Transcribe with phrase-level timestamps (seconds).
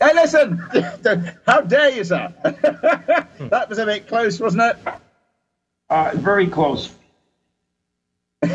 [0.00, 0.58] Hey, listen!
[1.46, 2.32] How dare you, sir?
[2.42, 4.76] that was a bit close, wasn't it?
[5.88, 6.94] Uh, very close.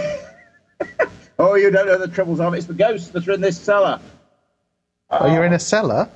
[1.41, 2.57] Oh, you don't know the troubles of it.
[2.57, 3.99] It's the ghosts that are in this cellar.
[5.09, 6.07] Oh, you're in a cellar?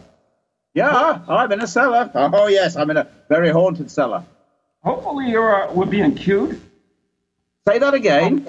[0.75, 2.11] Yeah, I'm in a cellar.
[2.13, 4.23] Oh, yes, I'm in a very haunted cellar.
[4.83, 6.61] Hopefully, you're uh, we're being cued.
[7.67, 8.47] Say that again.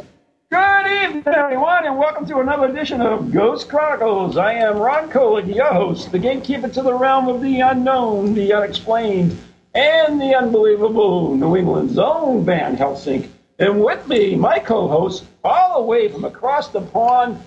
[0.50, 4.36] Good evening, everyone, and welcome to another edition of Ghost Chronicles.
[4.36, 8.52] I am Ron Kolick, your host, the gatekeeper to the realm of the unknown, the
[8.52, 9.36] unexplained,
[9.74, 11.34] and the unbelievable.
[11.34, 13.32] New England's own Van Helsing.
[13.58, 17.42] And with me, my co-host, all the way from across the pond,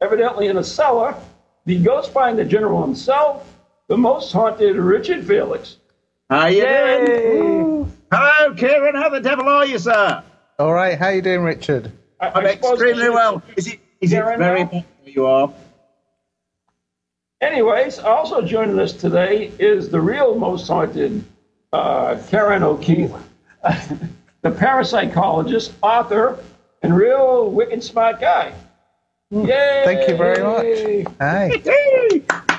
[0.00, 1.14] evidently in a cellar,
[1.66, 3.46] the ghost finder general himself,
[3.88, 5.76] the most haunted Richard Felix.
[6.30, 7.04] How you Yay!
[7.06, 7.92] doing?
[8.10, 8.94] Hello, Kieran.
[8.94, 10.22] How the devil are you, sir?
[10.58, 11.92] All right, how you doing, Richard?
[12.20, 13.42] I- I'm I extremely well.
[13.56, 13.80] Is it?
[14.00, 14.66] Is it very now?
[14.66, 15.52] where you are?
[17.40, 21.24] Anyways, also joining us today is the real most haunted
[21.72, 23.12] uh, Kieran O'Keefe,
[24.42, 26.38] the parapsychologist, author,
[26.82, 28.52] and real wicked smart guy.
[29.30, 29.40] Yay!
[29.40, 29.46] Hmm.
[29.84, 31.06] Thank you very much.
[31.20, 32.22] Hi.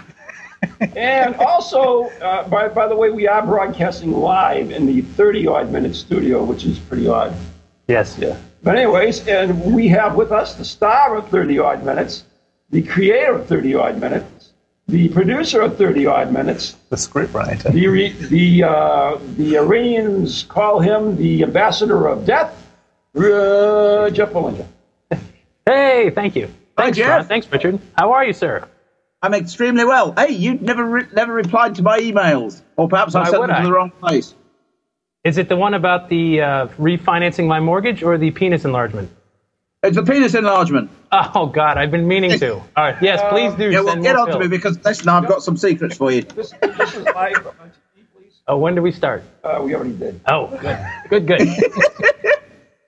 [0.96, 5.72] And also, uh, by, by the way, we are broadcasting live in the 30 odd
[5.72, 7.34] minute studio, which is pretty odd.
[7.88, 8.18] Yes.
[8.18, 8.38] Yeah.
[8.64, 12.26] But, anyways, and we have with us the star of 30 odd minutes,
[12.70, 14.52] the creator of 30 odd minutes,
[14.88, 17.72] the producer of 30 odd minutes, The scriptwriter.
[17.72, 22.56] the, the, uh, the Iranians call him the ambassador of death,
[23.16, 24.68] uh, Jeff Belanger.
[25.66, 26.50] Hey, thank you.
[26.76, 27.10] Thanks, Jeff.
[27.10, 27.26] Ron.
[27.28, 27.80] Thanks, Richard.
[27.98, 28.68] How are you, sir?
[29.22, 30.14] I'm extremely well.
[30.18, 33.50] Hey, you never re- never replied to my emails, or perhaps I Why sent would
[33.50, 33.66] them to I?
[33.66, 34.34] the wrong place.
[35.26, 39.12] Is it the one about the uh, refinancing my mortgage or the penis enlargement?
[39.84, 40.90] It's the penis enlargement.
[41.12, 42.54] Oh God, I've been meaning to.
[42.56, 43.72] All right, yes, please do.
[43.72, 46.12] Yeah, well, send get more on to me because listen, I've got some secrets for
[46.12, 46.22] you.
[46.22, 48.34] This, this is live on TV, please.
[48.48, 49.24] Oh, when do we start?
[49.44, 50.22] Uh, we already did.
[50.28, 50.48] Oh,
[51.10, 52.34] good, good, good.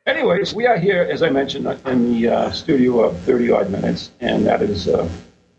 [0.05, 4.11] Anyways, we are here, as I mentioned, in the uh, studio of 30 odd minutes,
[4.19, 5.07] and that is uh,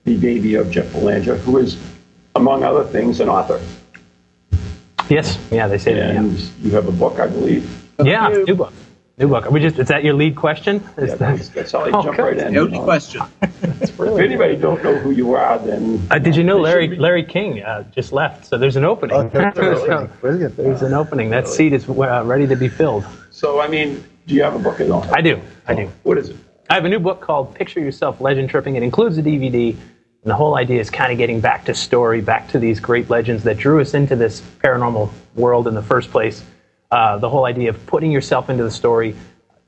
[0.05, 1.77] the baby of Jeff Belanger, who is,
[2.35, 3.61] among other things, an author.
[5.13, 6.17] Yes, yeah, they say that.
[6.17, 7.65] And you have a book, I believe.
[7.99, 8.73] Yeah, yeah new book.
[9.19, 9.45] New book.
[9.47, 9.79] Are we just?
[9.79, 10.77] Is that your lead question?
[10.77, 12.23] Is Yeah, that- that's, that's how I Oh, jump good.
[12.23, 12.55] right in.
[12.55, 12.85] The only you know.
[12.85, 13.21] question.
[13.83, 17.63] If anybody don't know who you are, then Uh, did you know Larry Larry King
[17.63, 18.47] uh, just left?
[18.47, 19.31] So there's an opening.
[19.33, 20.57] So Brilliant.
[20.57, 21.31] there's an opening.
[21.31, 23.05] That seat is uh, ready to be filled.
[23.31, 25.05] So, I mean, do you have a book at all?
[25.13, 25.35] I do.
[25.69, 25.91] I do.
[26.05, 26.37] What is it?
[26.71, 28.77] I have a new book called Picture Yourself Legend Tripping.
[28.77, 29.77] It includes a DVD,
[30.23, 33.11] and the whole idea is kind of getting back to story, back to these great
[33.11, 36.45] legends that drew us into this paranormal world in the first place.
[36.93, 39.17] Uh, the whole idea of putting yourself into the story,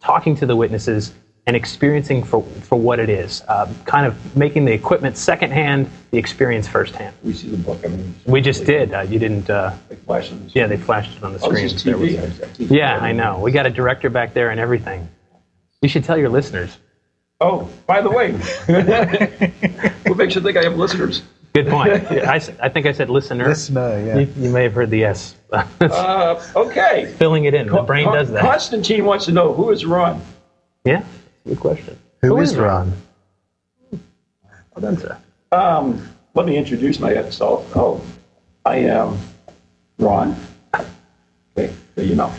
[0.01, 1.13] talking to the witnesses,
[1.47, 3.43] and experiencing for, for what it is.
[3.49, 7.15] Uh, kind of making the equipment secondhand, the experience firsthand.
[7.23, 7.81] We see the book.
[7.85, 8.95] I mean, We just did.
[8.95, 9.51] Uh, you didn't.
[9.51, 11.65] Uh, They flash on the yeah, they flashed it on the Oh, screen.
[11.99, 13.41] was- yeah, I know.
[13.41, 15.09] We got a director back there and everything.
[15.83, 16.79] You should tell your listeners.
[17.45, 18.33] Oh, by the way,
[20.07, 21.23] what makes you think I have listeners?
[21.55, 21.93] Good point.
[21.93, 23.47] I, I, s- I think I said listener.
[23.47, 24.19] Listener, yeah.
[24.21, 25.37] You, you may have heard the S.
[25.53, 27.13] Uh, okay.
[27.19, 27.67] Filling it in.
[27.69, 28.41] The brain does that.
[28.41, 30.23] Constantine wants to know who is Ron.
[30.87, 31.05] Yeah,
[31.47, 31.99] good question.
[32.23, 32.95] Who is Ron?
[33.93, 34.01] Well
[34.81, 35.19] done, sir.
[35.53, 37.71] Um, let me introduce myself.
[37.77, 38.01] Oh,
[38.65, 39.19] I am
[39.99, 40.35] Ron.
[40.75, 42.33] Okay, there you know.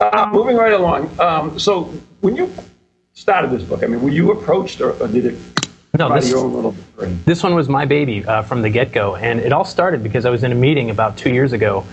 [0.00, 1.10] Uh, moving right along.
[1.20, 1.84] Um, so,
[2.22, 2.50] when you
[3.18, 5.34] started this book, I mean, were you approached or, or did it
[5.98, 7.20] No, by this, your own little brain?
[7.24, 9.16] this one was my baby uh, from the get go.
[9.16, 11.84] And it all started because I was in a meeting about two years ago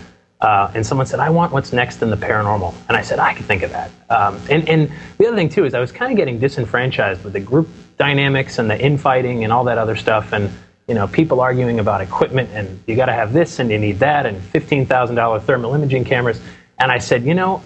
[0.41, 2.73] Uh, and someone said, I want what's next in the paranormal.
[2.87, 3.89] And I said, I can think of that.
[4.09, 7.33] Um, and, and the other thing, too, is I was kind of getting disenfranchised with
[7.33, 7.67] the group
[7.97, 10.33] dynamics and the infighting and all that other stuff.
[10.33, 10.51] And,
[10.89, 13.97] you know, people arguing about equipment and you got to have this and you need
[13.99, 16.39] that and $15,000 thermal imaging cameras.
[16.77, 17.63] And I said, you know,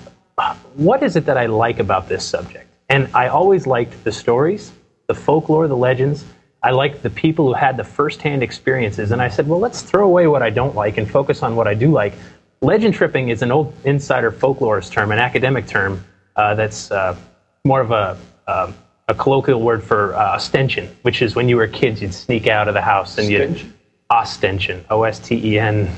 [0.76, 2.69] what is it that I like about this subject?
[2.90, 4.72] And I always liked the stories,
[5.08, 6.26] the folklore, the legends.
[6.62, 9.12] I liked the people who had the firsthand experiences.
[9.12, 11.68] And I said, well, let's throw away what I don't like and focus on what
[11.68, 12.14] I do like.
[12.62, 16.04] Legend tripping is an old insider folklorist term, an academic term
[16.36, 17.16] uh, that's uh,
[17.64, 18.72] more of a, uh,
[19.08, 22.68] a colloquial word for uh, ostension, which is when you were kids, you'd sneak out
[22.68, 23.74] of the house and you'd
[24.10, 25.90] ostension, O S T E N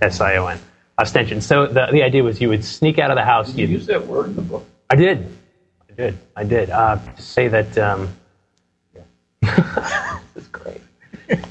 [0.00, 0.58] S I O N,
[0.98, 1.40] ostension.
[1.40, 3.52] So the, the idea was you would sneak out of the house.
[3.52, 4.66] Did you use that word in the book?
[4.90, 5.37] I did.
[5.98, 6.18] I did.
[6.36, 6.70] I did.
[6.70, 7.76] Uh, say that.
[7.76, 8.08] Um,
[8.94, 10.20] yeah.
[10.34, 10.80] this is great.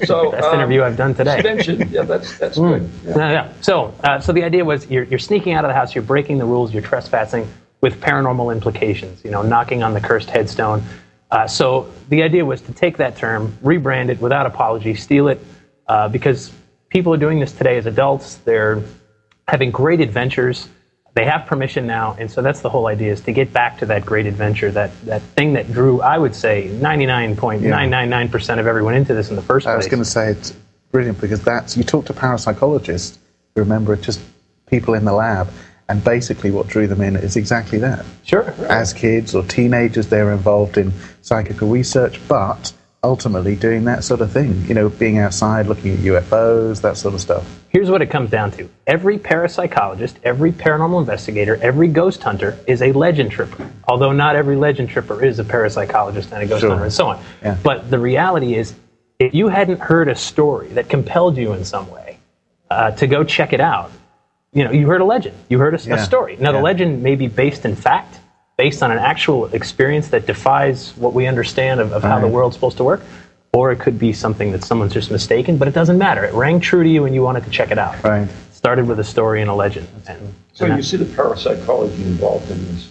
[0.06, 1.34] So Best um, interview I've done today.
[1.34, 2.90] Extension, yeah, that's that's good.
[3.04, 3.14] Yeah.
[3.14, 3.52] No, no.
[3.60, 6.38] So, uh, so the idea was you're, you're sneaking out of the house, you're breaking
[6.38, 7.46] the rules, you're trespassing
[7.82, 9.22] with paranormal implications.
[9.22, 10.82] You know, knocking on the cursed headstone.
[11.30, 15.44] Uh, so the idea was to take that term, rebrand it without apology, steal it,
[15.86, 16.52] uh, because
[16.88, 18.36] people are doing this today as adults.
[18.36, 18.82] They're
[19.46, 20.68] having great adventures.
[21.14, 23.86] They have permission now, and so that's the whole idea: is to get back to
[23.86, 28.94] that great adventure, that that thing that drew, I would say, 99.999 percent of everyone
[28.94, 29.72] into this in the first place.
[29.72, 30.54] I was going to say it's
[30.92, 33.18] brilliant because that's you talk to parapsychologists
[33.54, 34.20] who remember just
[34.66, 35.48] people in the lab,
[35.88, 38.04] and basically what drew them in is exactly that.
[38.24, 38.50] Sure.
[38.68, 42.72] As kids or teenagers, they're involved in psychical research, but
[43.02, 44.64] ultimately doing that sort of thing.
[44.66, 47.46] You know, being outside, looking at UFOs, that sort of stuff.
[47.68, 52.82] Here's what it comes down to every parapsychologist, every paranormal investigator, every ghost hunter is
[52.82, 53.70] a legend tripper.
[53.86, 56.70] Although not every legend tripper is a parapsychologist and a ghost Sure.
[56.70, 57.22] hunter and so on.
[57.42, 57.56] Yeah.
[57.62, 58.74] But the reality is,
[59.18, 62.18] if you hadn't heard a story that compelled you in some way
[62.70, 63.90] uh, to go check it out,
[64.52, 66.36] you know, you heard a legend, you heard a, a story.
[66.36, 68.20] Now, the legend may be based in fact,
[68.58, 72.56] based on an actual experience that defies what we understand of, of how the world's
[72.56, 73.00] supposed to work,
[73.52, 76.24] or it could be something that someone's just mistaken, but it doesn't matter.
[76.24, 78.02] It rang true to you and you wanted to check it out.
[78.02, 78.28] Right.
[78.52, 79.86] Started with a story and a legend.
[80.08, 82.90] And, So and you see the parapsychology involved in this.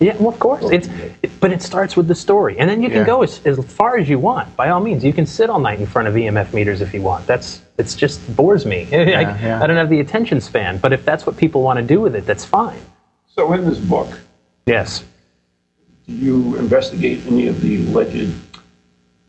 [0.00, 0.64] yeah, well, of course.
[0.70, 0.88] It's,
[1.22, 2.58] it, but it starts with the story.
[2.58, 3.06] And then you can Yeah.
[3.06, 4.54] go as, as far as you want.
[4.54, 7.00] By all means, you can sit all night in front of EMF meters if you
[7.00, 7.26] want.
[7.26, 8.86] That's It's just bores me.
[8.92, 9.60] I, yeah.
[9.62, 10.76] I don't have the attention span.
[10.76, 12.80] But if that's what people want to do with it, that's fine.
[13.34, 14.10] So in this book,
[14.66, 15.04] Yes.
[16.06, 18.40] do you investigate any of the legend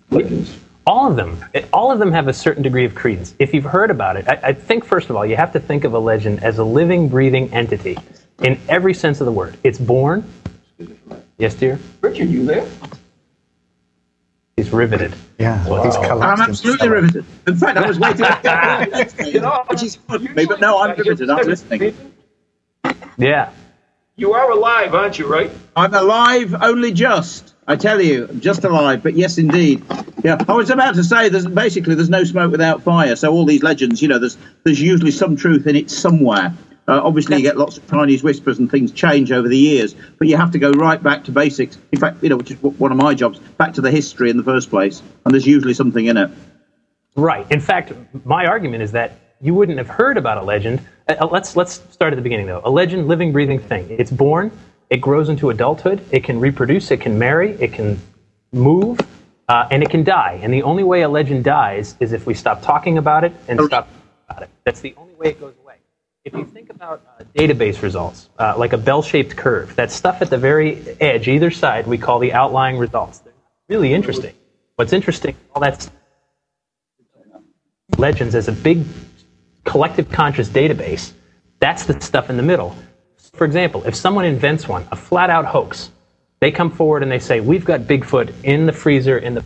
[0.09, 0.57] legends?
[0.87, 3.35] All of them, all of them have a certain degree of credence.
[3.39, 5.83] If you've heard about it, I, I think first of all, you have to think
[5.83, 7.97] of a legend as a living, breathing entity
[8.41, 9.57] in every sense of the word.
[9.63, 10.23] It's born.
[11.37, 11.79] Yes, dear.
[12.01, 12.67] Richard, you there?
[14.57, 15.13] He's riveted.
[15.39, 16.07] Yeah, he's Wow.
[16.07, 16.41] collapsed.
[16.43, 16.91] I'm absolutely stone.
[16.91, 17.25] riveted.
[17.47, 18.25] In fact, I was waiting.
[19.33, 21.29] You know, Which is good for me, but no, I'm riveted.
[21.29, 21.95] I'm listening.
[23.17, 23.51] Yeah.
[24.15, 25.25] You are alive, aren't you?
[25.25, 25.51] Right?
[25.75, 27.53] I'm alive, only just.
[27.67, 29.01] I tell you, I'm just alive.
[29.01, 29.83] But yes, indeed.
[30.23, 31.29] Yeah, I was about to say.
[31.29, 33.15] There's basically there's no smoke without fire.
[33.15, 36.53] So all these legends, you know, there's there's usually some truth in it somewhere.
[36.87, 40.27] Uh, obviously, you get lots of Chinese whispers and things change over the years, but
[40.27, 41.77] you have to go right back to basics.
[41.91, 44.37] In fact, you know, which is one of my jobs, back to the history in
[44.37, 45.01] the first place.
[45.23, 46.31] And there's usually something in it.
[47.15, 47.49] Right.
[47.51, 47.93] In fact,
[48.25, 50.81] my argument is that you wouldn't have heard about a legend.
[51.07, 52.61] Uh, uh, let's let's start at the beginning though.
[52.63, 53.87] A legend, living, breathing thing.
[53.89, 54.51] It's born.
[54.89, 56.03] It grows into adulthood.
[56.11, 56.91] It can reproduce.
[56.91, 57.51] It can marry.
[57.53, 57.99] It can
[58.51, 58.99] move,
[59.47, 60.39] uh, and it can die.
[60.43, 63.59] And the only way a legend dies is if we stop talking about it and
[63.61, 63.87] stop
[64.29, 64.49] about it.
[64.65, 65.75] That's the only way it goes away.
[66.23, 70.29] If you think about uh, database results, uh, like a bell-shaped curve, that stuff at
[70.29, 73.19] the very edge, either side, we call the outlying results.
[73.19, 73.33] They're
[73.69, 74.35] really interesting.
[74.75, 75.93] What's interesting, all that stuff
[77.97, 78.83] legends as a big
[79.63, 81.13] collective conscious database,
[81.59, 82.75] that's the stuff in the middle.
[83.33, 85.91] For example, if someone invents one, a flat out hoax,
[86.39, 89.45] they come forward and they say, We've got Bigfoot in the freezer, in the.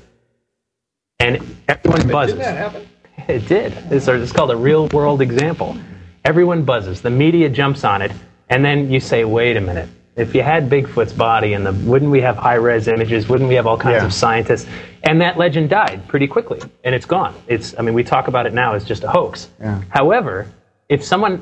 [1.20, 2.38] And everyone buzzes.
[2.38, 2.90] Didn't that happen?
[3.28, 3.74] It did.
[3.92, 5.78] It's, it's called a real world example.
[6.26, 7.02] Everyone buzzes.
[7.02, 8.12] The media jumps on it,
[8.50, 9.90] and then you say, "Wait a minute.
[10.16, 13.28] If you had Bigfoot's body, and the wouldn't we have high res images?
[13.28, 14.06] Wouldn't we have all kinds Yeah.
[14.06, 14.66] of scientists?"
[15.04, 17.34] And that legend died pretty quickly, and it's gone.
[17.48, 17.76] It's.
[17.78, 19.50] I mean, we talk about it now as just a hoax.
[19.62, 19.80] Yeah.
[19.90, 20.48] However,
[20.88, 21.42] if someone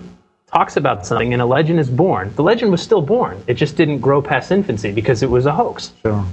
[0.51, 3.37] talks about something and a legend is born, the legend was still born.
[3.47, 6.23] It just didn't grow past infancy because it was a hoax Sure.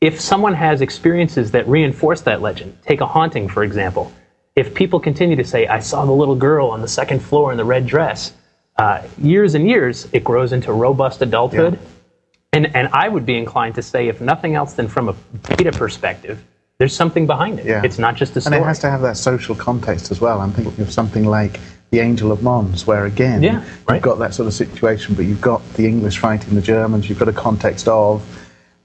[0.00, 4.10] if someone has experiences that reinforce that legend, take a haunting, for example,
[4.56, 7.58] if people continue to say, I saw the little girl on the second floor in
[7.58, 8.32] the red dress,
[8.80, 11.78] uh, years and years, it grows into robust adulthood.
[12.52, 15.70] And, and I would be inclined to say, if nothing else than from a data
[15.70, 16.42] perspective,
[16.78, 17.66] there's something behind it.
[17.66, 17.82] Yeah.
[17.84, 18.56] It's not just a story.
[18.56, 20.40] And it has to have that social context as well.
[20.40, 21.60] I'm thinking of something like
[21.90, 23.96] the Angel of Mons, where again Yeah, right.
[23.96, 27.08] you've got that sort of situation, but you've got the English fighting the Germans.
[27.08, 28.22] You've got a context of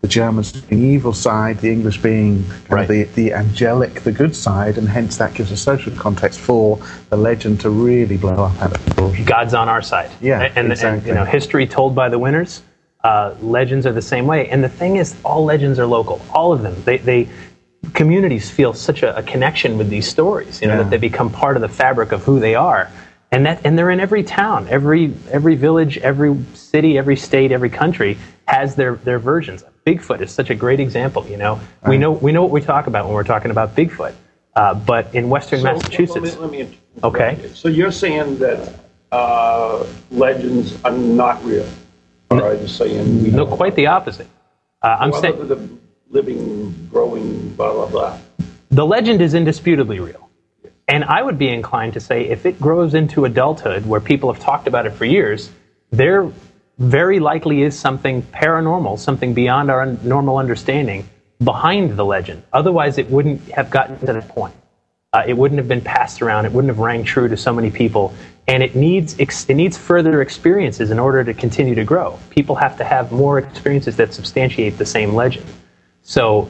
[0.05, 2.87] the Germans being the evil side, the English being Right.
[2.87, 7.17] the, the angelic, the good side, and hence that gives a social context for the
[7.17, 9.25] legend to really blow up out of proportion.
[9.25, 10.11] God's on our side.
[10.21, 11.09] Yeah, and, and, exactly.
[11.09, 12.61] you know, history told by the winners.
[13.03, 16.21] Uh, legends are the same way, and the thing is, all legends are local.
[16.31, 16.75] All of them.
[16.85, 17.27] They, they
[17.93, 20.61] communities feel such a, a connection with these stories.
[20.61, 20.83] You know Yeah.
[20.83, 22.91] that they become part of the fabric of who they are,
[23.31, 27.69] and that and they're in every town, every every village, every city, every state, every
[27.69, 29.63] country has their their versions.
[29.85, 31.27] Bigfoot is such a great example.
[31.27, 34.15] You know, we know we know what we talk about when we're talking about Bigfoot.
[34.55, 37.37] Uh, but in Western So, Massachusetts, Let me, let me Okay.
[37.41, 37.49] you.
[37.49, 38.73] So you're saying that
[39.11, 41.67] uh, legends are not real?
[42.31, 44.27] Or are you saying we no, quite the opposite.
[44.81, 45.69] Uh, I'm saying the
[46.09, 48.17] living, growing, blah, blah, blah.
[48.69, 50.29] the legend is indisputably real.
[50.87, 54.41] And I would be inclined to say if it grows into adulthood where people have
[54.41, 55.51] talked about it for years,
[55.91, 56.31] there
[56.77, 61.07] very likely is something paranormal, something beyond our normal understanding
[61.43, 62.43] behind the legend.
[62.53, 64.53] Otherwise, it wouldn't have gotten to that point.
[65.13, 66.45] Uh, it wouldn't have been passed around.
[66.45, 68.13] It wouldn't have rang true to so many people.
[68.47, 72.19] And it needs it needs further experiences in order to continue to grow.
[72.29, 75.45] People have to have more experiences that substantiate the same legend.
[76.03, 76.49] So,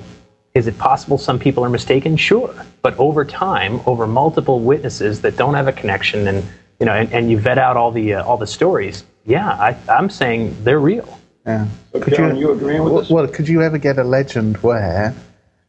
[0.55, 2.17] is it possible some people are mistaken?
[2.17, 6.43] Sure, but over time, over multiple witnesses that don't have a connection, and
[6.79, 9.03] you know, and, and you vet out all the uh, all the stories.
[9.25, 11.19] Yeah, I, I'm saying they're real.
[11.45, 11.67] Yeah.
[11.93, 13.09] So, John, you agreeing with well, this?
[13.09, 15.15] well, could you ever get a legend where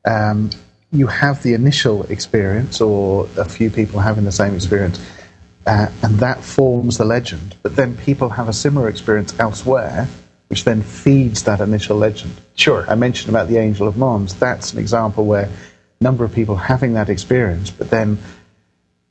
[0.04, 0.50] um,
[0.92, 5.00] you have the initial experience, or a few people having the same experience,
[5.66, 10.08] uh, and that forms the legend, but then people have a similar experience elsewhere,
[10.48, 12.32] which then feeds that initial legend?
[12.54, 12.88] Sure.
[12.88, 14.34] I mentioned about the Angel of Mons.
[14.36, 18.18] That's an example where a number of people having that experience, but then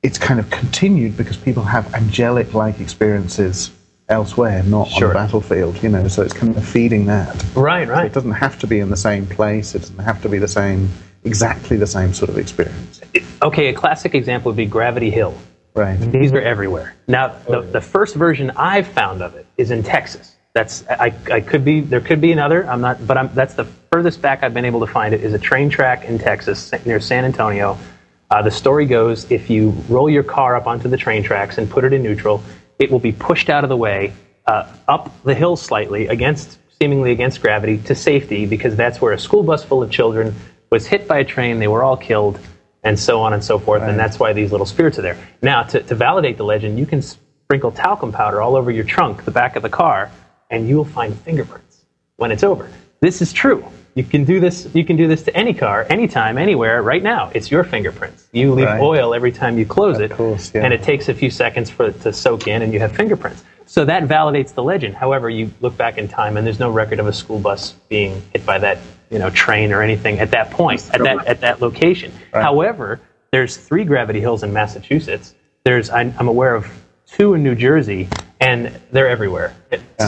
[0.01, 3.71] it's kind of continued because people have angelic-like experiences
[4.09, 5.81] elsewhere, not on the battlefield.
[5.81, 7.43] You know, so it's kind of feeding that.
[7.55, 8.05] Right, So right.
[8.05, 9.75] it doesn't have to be in the same place.
[9.75, 10.89] It doesn't have to be the same,
[11.23, 13.01] exactly the same sort of experience.
[13.41, 15.35] Okay, a classic example would be Gravity Hill.
[15.75, 15.97] Right.
[15.99, 16.95] These are everywhere.
[17.07, 20.35] Now, the, the first version I've found of it is in Texas.
[20.53, 22.65] That's I, I could be there could be another.
[22.69, 25.33] I'm not, but I'm, that's the furthest back I've been able to find it is
[25.33, 27.77] a train track in Texas near San Antonio.
[28.31, 31.69] Uh, the story goes if you roll your car up onto the train tracks and
[31.69, 32.41] put it in neutral,
[32.79, 34.13] it will be pushed out of the way,
[34.45, 39.19] uh, up the hill slightly against seemingly against gravity to safety because that's where a
[39.19, 40.35] school bus full of children
[40.69, 41.59] was hit by a train.
[41.59, 42.39] They were all killed
[42.83, 43.81] and so on and so forth.
[43.81, 45.17] And that's why these little spirits are there.
[45.41, 49.25] Now, to, to validate the legend, you can sprinkle talcum powder all over your trunk,
[49.25, 50.11] the back of the car,
[50.49, 51.85] and you will find fingerprints
[52.17, 52.69] when it's over.
[52.99, 53.65] This is true.
[53.95, 54.67] You can do this.
[54.73, 57.31] You can do this to any car, anytime, anywhere, right now.
[57.33, 58.27] It's your fingerprints.
[58.33, 58.81] You leave Right.
[58.81, 60.65] oil every time you close it, course, yeah.
[60.65, 63.45] and it takes a few seconds for it to soak in, and you have fingerprints.
[63.65, 64.95] So that validates the legend.
[64.95, 68.21] However, you look back in time, and there's no record of a school bus being
[68.33, 71.61] hit by that, you know, train or anything at that point, at that at that
[71.61, 72.11] location.
[72.33, 72.99] However,
[73.31, 75.35] there's three gravity hills in Massachusetts.
[75.63, 76.67] There's I'm, I'm aware of
[77.15, 78.09] two in New Jersey,
[78.41, 79.55] and they're everywhere,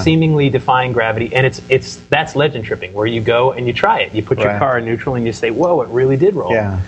[0.03, 1.33] seemingly defying gravity.
[1.33, 4.13] And it's it's that's legend tripping, where you go and you try it.
[4.13, 6.81] You put your car in neutral, and you say, "Whoa, it really did roll." Yeah.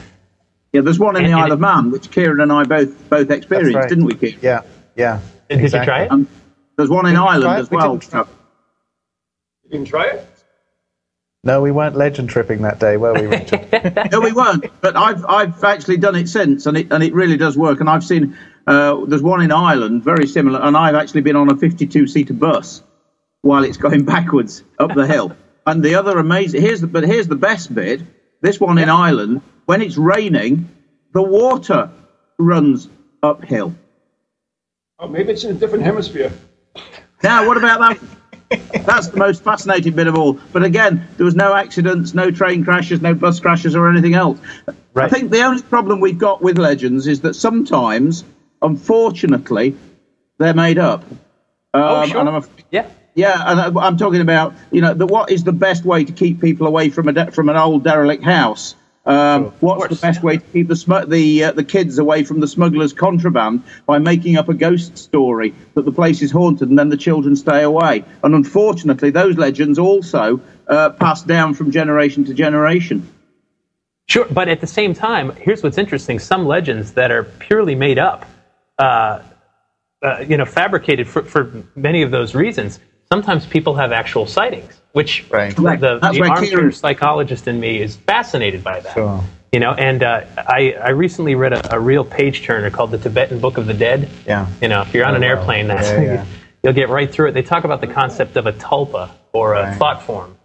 [0.72, 2.64] Yeah, there's one in And- the and Isle it- of Man, which Kieran and I
[2.64, 3.90] both both experienced, right.
[3.90, 4.38] didn't we, Kieran?
[4.42, 4.62] Yeah.
[4.96, 5.20] Yeah.
[5.50, 5.80] Did exactly.
[5.80, 6.12] you try it?
[6.12, 6.28] Um,
[6.78, 7.60] there's one in Did we Ireland try it?
[7.62, 7.98] as We well.
[7.98, 8.20] didn't try-
[9.64, 10.26] You didn't try it?
[11.44, 13.66] No, we weren't legend tripping that day, were we, Richard?
[14.12, 14.66] no, we weren't.
[14.82, 17.80] But I've I've actually done it since, and it and it really does work.
[17.80, 18.38] And I've seen
[18.70, 22.34] uh, there's one in Ireland, very similar, and I've actually been on a 52 seater
[22.34, 22.84] bus
[23.42, 25.36] while it's going backwards up the hill.
[25.66, 28.02] And the other amazing here's the but here's the best bit.
[28.42, 30.70] This one in Ireland, when it's raining,
[31.14, 31.90] the water
[32.38, 32.88] runs
[33.24, 33.74] uphill.
[35.00, 36.32] Oh, maybe it's in a different hemisphere.
[37.24, 38.86] Now, what about that?
[38.86, 40.34] That's the most fascinating bit of all.
[40.54, 44.40] But again, there was no accidents, no train crashes, no bus crashes, or anything else.
[44.96, 48.24] I think the only problem we've got with legends is that sometimes,
[48.62, 49.76] unfortunately,
[50.38, 51.04] they're made up.
[51.74, 52.20] Um, Oh, sure.
[52.20, 52.86] and I'm af- Yeah.
[53.16, 56.12] yeah, and I- I'm talking about you know the, what is the best way to
[56.12, 58.76] keep people away from a de- from an old derelict house.
[59.06, 62.48] Um, what's the best way to keep the the uh, the kids away from the
[62.48, 66.90] smugglers' contraband by making up a ghost story that the place is haunted and then
[66.90, 68.04] the children stay away?
[68.24, 73.08] And unfortunately, those legends also uh, pass down from generation to generation.
[74.08, 77.98] Sure, but at the same time, here's what's interesting: some legends that are purely made
[78.00, 78.26] up,
[78.80, 79.22] uh,
[80.02, 82.80] uh, you know, fabricated for, for many of those reasons.
[83.12, 85.54] Sometimes people have actual sightings, which Right.
[85.56, 88.94] the, the armchair psychologist in me is fascinated by that.
[88.94, 89.22] Sure.
[89.52, 93.00] You know, and uh, I, I recently read a, a real page turner called the
[93.00, 94.08] Tibetan Book of the Dead.
[94.28, 94.48] Yeah.
[94.62, 95.28] You know, if you're on Oh, an wow.
[95.30, 96.26] airplane, that's Yeah, yeah.
[96.64, 97.32] you'll get right through it.
[97.34, 99.78] They talk about the concept of a tulpa or a Right.
[99.78, 100.38] thought form.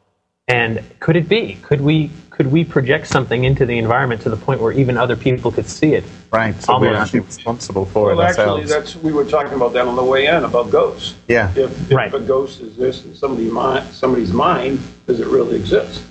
[0.49, 1.59] And could it be?
[1.63, 5.15] Could we could we project something into the environment to the point where even other
[5.15, 6.03] people could see it?
[6.33, 6.61] Right.
[6.61, 9.95] So we're actually responsible for Well, it actually, that's we were talking about that on
[9.95, 11.15] the way in about ghosts.
[11.29, 11.51] Yeah.
[11.51, 12.13] If, if Right.
[12.13, 16.03] a ghost exists in somebody's mind, somebody's mind, does it really exist?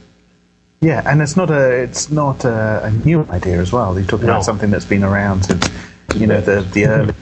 [0.80, 3.94] Yeah, and it's not a it's not a, a new idea as well.
[4.00, 4.34] You're talking No.
[4.34, 5.70] about something that's been around since
[6.16, 7.14] you know the the early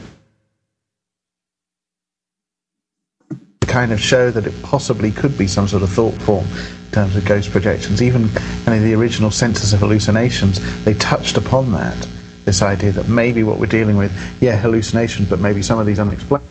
[3.61, 7.15] kind of show that it possibly could be some sort of thought form in terms
[7.15, 8.01] of ghost projections.
[8.01, 12.07] Even kind of the original senses of Hallucinations, they touched upon that.
[12.45, 15.99] This idea that maybe what we're dealing with, yeah, hallucinations, but maybe some of these
[15.99, 16.43] unexplained.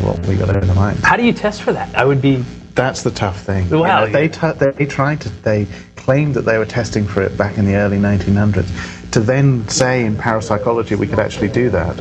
[0.00, 0.98] What we got in the mind.
[0.98, 1.94] How do you test for that?
[1.96, 2.44] I would be
[2.74, 3.70] That's the tough thing.
[3.70, 4.04] Wow.
[4.04, 7.38] You know, they t- they tried to they claimed that they were testing for it
[7.38, 9.10] back in the early 1900s.
[9.12, 11.96] To then say in parapsychology we could actually do that,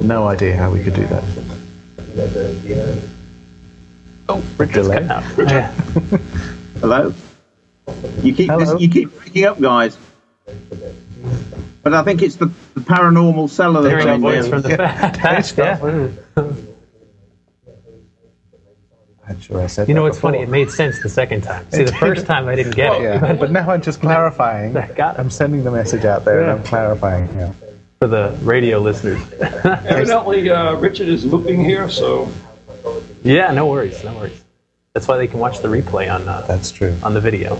[0.00, 1.24] no idea how we could do that.
[4.28, 5.06] Oh, Richard's delay.
[5.06, 5.50] cutting out.
[5.50, 5.70] Yeah.
[6.80, 7.14] Hello.
[8.22, 8.64] You keep Hello.
[8.64, 9.98] This, you keep breaking up, guys.
[11.82, 15.56] But I think it's the, the paranormal cellar that's Hearing a voice from the past.
[15.56, 15.78] Yeah.
[19.28, 20.38] I'm sure I said You know that what's funny?
[20.38, 21.70] It made sense the second time.
[21.72, 23.02] See, the first time I didn't get it.
[23.02, 24.72] Yeah, but now I'm just clarifying.
[24.72, 25.20] Got it.
[25.20, 27.26] I'm sending the message out there and I'm clarifying.
[27.34, 27.52] Yeah.
[27.98, 29.20] For the radio listeners.
[29.40, 32.30] Evidently, uh, Richard is looping here, so
[33.26, 34.44] yeah, no worries, no worries.
[34.94, 36.96] That's why they can watch the replay on uh, That's true.
[37.02, 37.58] on the video.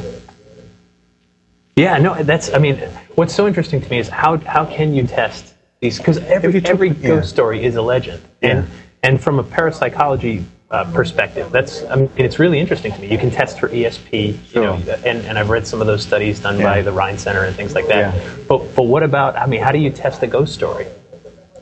[1.77, 2.53] Yeah, no, that's.
[2.55, 2.77] I mean,
[3.17, 5.99] what's so interesting to me is how how can you test these?
[5.99, 7.09] Because every took- every yeah.
[7.09, 8.75] ghost story is a legend, and Yeah.
[9.03, 11.85] and from a parapsychology uh, perspective, that's.
[11.85, 13.09] I mean, it's really interesting to me.
[13.09, 16.41] You can test for ESP, you know, and, and I've read some of those studies
[16.41, 18.15] done by the Rhine Center and things like that.
[18.15, 18.37] Yeah.
[18.49, 19.37] But but what about?
[19.37, 20.87] I mean, how do you test a ghost story?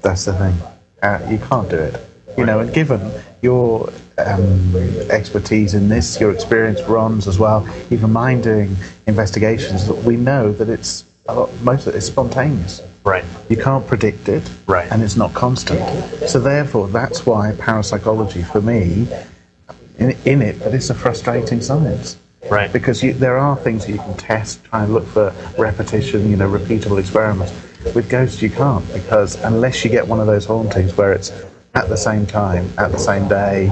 [0.01, 0.55] That's the thing.
[1.03, 2.01] Uh, you can't do it.
[2.39, 3.01] You know, and given
[3.45, 4.75] your um,
[5.11, 8.75] expertise in this, your experience, Ron's as well, even mine doing
[9.07, 12.83] investigations, we know that it's a lot, most of it is spontaneous.
[13.05, 13.25] Right.
[13.51, 14.91] You can't predict it, Right.
[14.91, 15.81] and it's not constant.
[16.29, 19.07] So therefore, that's why parapsychology, for me,
[19.99, 22.17] in, in it, but it's a frustrating science.
[22.51, 22.73] Right.
[22.73, 26.37] Because you, there are things that you can test, try and look for repetition, you
[26.37, 27.53] know, repeatable experiments.
[27.95, 31.31] With ghosts, you can't because unless you get one of those hauntings where it's
[31.75, 33.71] at the same time, at the same day,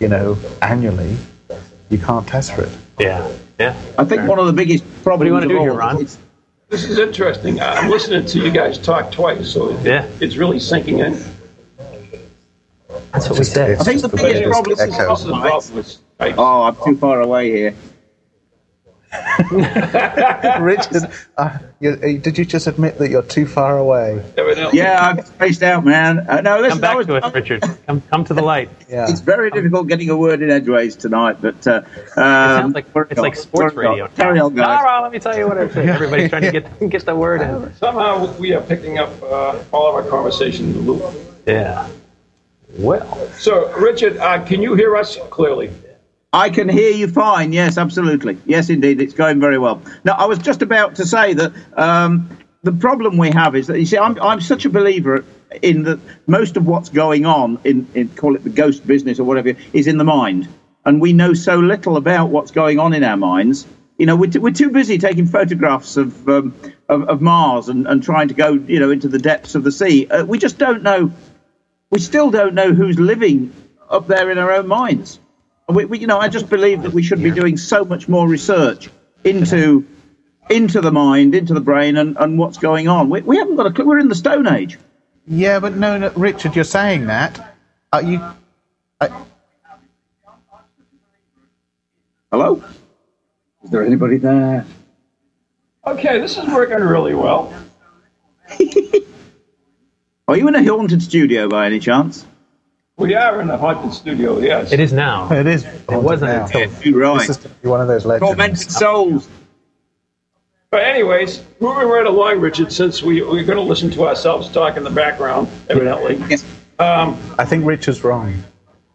[0.00, 1.16] you know, annually,
[1.90, 2.76] you can't test for it.
[2.98, 3.30] Yeah.
[3.60, 3.76] Yeah.
[3.98, 5.30] I think one of the biggest problems.
[5.30, 6.06] wanna of do all here, Ron?
[6.68, 7.60] this is interesting.
[7.60, 10.06] Uh, I'm listening to you guys talk twice, so Yeah.
[10.20, 11.22] it's really sinking in.
[13.12, 13.78] That's what we said.
[13.78, 14.78] I think just the biggest problem is.
[14.78, 15.98] This is the problem with
[16.38, 17.74] Oh, I'm too far away here.
[20.60, 24.24] Richard, uh, you, uh, did you just admit that you're too far away?
[24.72, 26.20] Yeah, I'm spaced out, man.
[26.28, 27.62] Uh, no, listen, Come back was- to us, Richard.
[27.86, 28.70] Come come to the light.
[28.88, 29.06] Yeah.
[29.10, 32.86] It's very difficult getting a word in edgeways tonight, but uh, It um, sounds like
[32.94, 34.08] we're it's like sports we're radio.
[34.08, 34.82] Carry on, guys.
[34.82, 35.88] Ron, let me tell you what I'm saying.
[35.90, 37.74] Everybody's trying to get get the word in.
[37.76, 41.14] Somehow we are picking up uh, all of our conversation in the loop.
[41.46, 41.88] Yeah.
[42.78, 45.70] Well, So, Richard, uh, can you hear us clearly?
[46.34, 47.52] I can hear you fine.
[47.52, 48.38] Yes, absolutely.
[48.46, 49.82] Yes, indeed, it's going very well.
[50.04, 53.78] Now, I was just about to say that um, the problem we have is that
[53.78, 55.26] you see, I'm I'm such a believer
[55.60, 59.24] in that most of what's going on in, in call it the ghost business or
[59.24, 60.48] whatever is in the mind,
[60.86, 63.66] and we know so little about what's going on in our minds.
[63.98, 66.54] You know, we're, t- we're too busy taking photographs of um,
[66.88, 69.72] of, of Mars and, and trying to go, you know, into the depths of the
[69.72, 70.06] sea.
[70.08, 71.12] Uh, we just don't know.
[71.90, 73.52] We still don't know who's living
[73.90, 75.18] up there in our own minds.
[75.68, 78.28] We, we, you know, I just believe that we should be doing so much more
[78.28, 78.90] research
[79.24, 79.86] into
[80.50, 83.08] into the mind, into the brain, and, and what's going on.
[83.08, 83.86] We, we haven't got a clue.
[83.86, 84.78] We're in the Stone Age.
[85.26, 87.54] Yeah, but no, no Richard, you're saying that.
[87.92, 88.20] Are you?
[89.00, 89.24] Uh,
[92.32, 92.62] Hello?
[93.62, 94.66] Is there anybody there?
[95.86, 97.54] Okay, this is working really well.
[100.28, 102.24] Are you in a haunted studio by any chance?
[102.98, 104.70] We are in a haunted studio, yes.
[104.72, 105.32] it is now.
[105.32, 105.64] It is.
[105.64, 106.44] It wasn't now.
[106.44, 107.26] until You're right.
[107.26, 108.28] This is gonna be one of those legends.
[108.28, 109.28] Tormented souls.
[110.70, 114.78] But anyways, moving right along, Richard, since we, we're going to listen to ourselves talk
[114.78, 116.16] in the background, evidently.
[116.30, 116.44] Yes,
[116.78, 118.32] Um, I think Richard's wrong.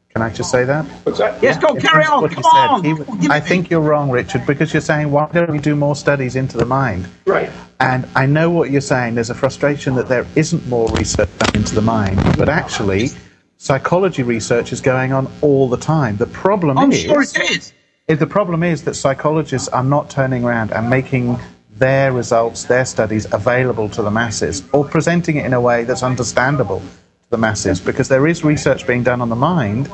[0.10, 0.86] Can I just say that?
[1.04, 1.40] what's that?
[1.44, 2.28] yes go, In carry on.
[2.30, 2.84] Come on.
[2.84, 5.76] he- Come on, I think you're wrong, Richard, because you're saying, why don't we do
[5.76, 7.08] more studies into the mind?
[7.28, 7.52] Right.
[7.80, 9.14] And I know what you're saying.
[9.14, 13.10] There's a frustration that there isn't more research done into the mind, but actually,
[13.58, 16.18] psychology research is going on all the time.
[16.18, 16.78] The problem.
[16.78, 17.74] I'm is, sure it is.
[18.08, 21.38] If the problem is that psychologists are not turning around and making
[21.72, 26.04] their results, their studies available to the masses, or presenting it in a way that's
[26.04, 29.92] understandable to the masses, because there is research being done on the mind,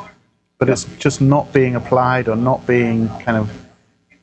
[0.60, 3.52] but it's just not being applied or not being kind of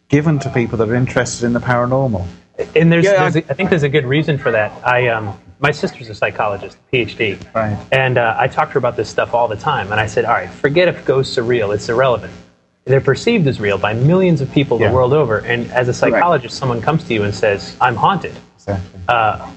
[0.09, 2.27] given to people that are interested in the paranormal.
[2.75, 4.73] And there's, Yeah, there's a, I think there's a good reason for that.
[4.87, 7.77] I, um, my sister's a psychologist, PhD, Right.
[7.93, 9.93] and uh, I talk to her about this stuff all the time.
[9.93, 12.33] And I said, all right, forget if ghosts are real; it's irrelevant.
[12.87, 14.89] They're perceived as real by millions of people Yeah.
[14.89, 15.39] the world over.
[15.39, 19.01] And as a psychologist, someone comes to you and says, "I'm haunted." Exactly.
[19.09, 19.51] uh,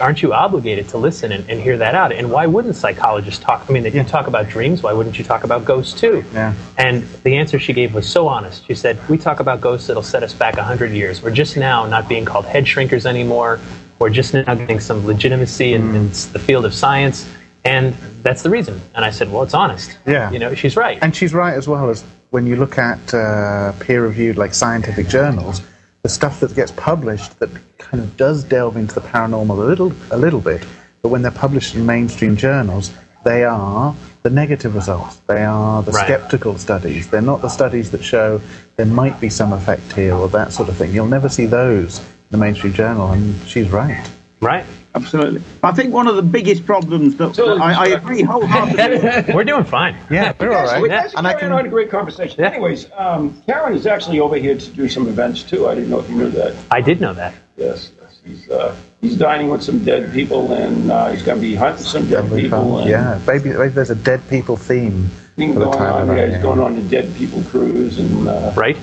[0.00, 2.12] aren't you obligated to listen and, and hear that out?
[2.12, 3.64] And why wouldn't psychologists talk?
[3.68, 4.82] I mean, they you talk about dreams.
[4.82, 6.22] Why wouldn't you talk about ghosts too?
[6.34, 6.54] Yeah.
[6.78, 8.66] And the answer she gave was so honest.
[8.66, 11.22] She said, "We talk about ghosts that'll set us back hundred years.
[11.22, 13.58] We're just now not being called head shrinkers anymore.
[14.00, 16.32] We're just now getting some legitimacy in, in Mm.
[16.32, 17.28] the field of science."
[17.64, 18.80] And that's the reason.
[18.94, 19.98] And I said, "Well, it's honest.
[20.06, 20.30] Yeah.
[20.30, 23.72] You know, she's right." And she's right as well as when you look at uh,
[23.80, 25.60] peer-reviewed like scientific journals,
[26.02, 29.92] the stuff that gets published that kind of does delve into the paranormal a little,
[30.10, 30.64] a little bit,
[31.02, 32.92] but when they're published in mainstream journals,
[33.24, 35.16] they are the negative results.
[35.26, 36.06] They are the Right.
[36.06, 37.08] skeptical studies.
[37.08, 38.40] They're not the studies that show
[38.76, 40.92] there might be some effect here or that sort of thing.
[40.94, 44.08] You'll never see those in the mainstream journal, and she's right.
[44.40, 44.64] right.
[44.92, 45.40] Absolutely.
[45.62, 49.34] I think one of the biggest problems that So- I, I agree wholeheartedly.
[49.34, 49.96] We're doing fine.
[50.10, 51.02] Yeah, we're all We right.
[51.02, 52.40] guys And I are carrying can on a great conversation.
[52.40, 52.48] Yeah.
[52.50, 55.68] Anyways, um, Kieran is actually over here to do some events too.
[55.68, 56.56] I didn't know if you knew that.
[56.72, 57.34] I did know that.
[57.56, 58.18] Yes, yes.
[58.24, 61.84] He's uh, he's dining with some dead people, and uh, he's going to be hunting
[61.84, 62.78] some dead Lovely people.
[62.80, 66.10] And Yeah, maybe, maybe there's a dead people theme thing for the going time on.
[66.10, 68.76] of Yeah, that, he's going on the dead people cruise, and uh, Right.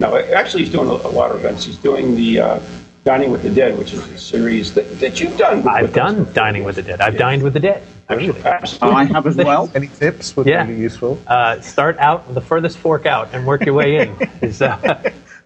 [0.00, 1.64] no, actually, he's doing a, a lot of events.
[1.64, 2.60] He's doing the uh,
[3.04, 5.66] dining with the dead, which is a series that, that you've done.
[5.66, 6.34] I've with done us.
[6.34, 7.00] dining with the dead.
[7.00, 7.82] I've dined with the dead.
[8.08, 8.40] Actually.
[8.42, 8.96] Absolutely.
[8.96, 9.70] I have as well.
[9.74, 10.64] Any tips would Yeah.
[10.64, 11.18] be useful.
[11.26, 14.16] uh, start out the furthest fork out and work your way in.
[14.42, 14.76] Is, uh,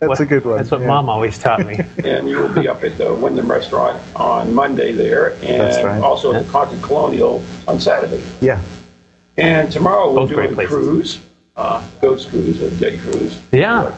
[0.00, 0.86] That's a good one, That's what yeah.
[0.88, 1.78] mom always taught me.
[2.04, 6.02] and you will be up at the Wyndham Restaurant on Monday there, and That's right.
[6.02, 8.22] also at the Concord Colonial on Saturday.
[8.42, 8.60] Yeah.
[9.38, 10.74] And tomorrow we're Both great a places.
[10.74, 11.20] cruise,
[11.56, 13.40] uh, ghost cruise or day cruise.
[13.52, 13.94] Yeah.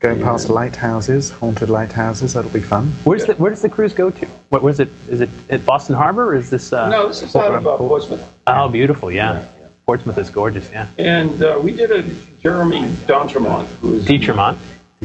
[0.00, 2.86] Going past lighthouses, haunted lighthouses, that'll be fun.
[3.04, 4.26] Where's the, where does the cruise go to?
[4.48, 4.88] What was it?
[5.10, 6.72] Is it at Boston Harbor or is this?
[6.72, 8.26] Uh, No, this is out of uh, Portsmouth.
[8.46, 9.12] Oh, beautiful.
[9.12, 9.46] Yeah.
[9.84, 10.70] Portsmouth is gorgeous.
[10.70, 10.88] Yeah.
[10.96, 12.02] And uh, we did a
[12.40, 14.56] Jeremy D'Entremont, who is Detremont.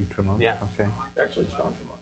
[0.08, 0.40] Tremont.
[0.40, 0.66] Yeah.
[0.72, 0.84] Okay.
[1.20, 1.98] actually it's D'Entremont.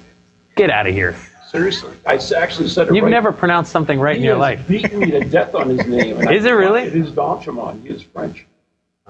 [0.54, 1.16] Get out of here.
[1.50, 3.10] Seriously, I actually said it You've right.
[3.10, 4.68] never pronounced something right in He your has life.
[4.68, 6.18] beaten me to death on his name.
[6.18, 6.82] and I Is it really?
[6.82, 7.82] It is D'Entremont.
[7.82, 8.44] He is French.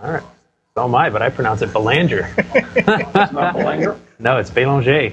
[0.03, 0.23] All right.
[0.77, 2.29] Oh so am I, but I pronounce it Belanger.
[2.77, 3.97] It's not Belanger.
[4.19, 5.11] no, it's Belanger.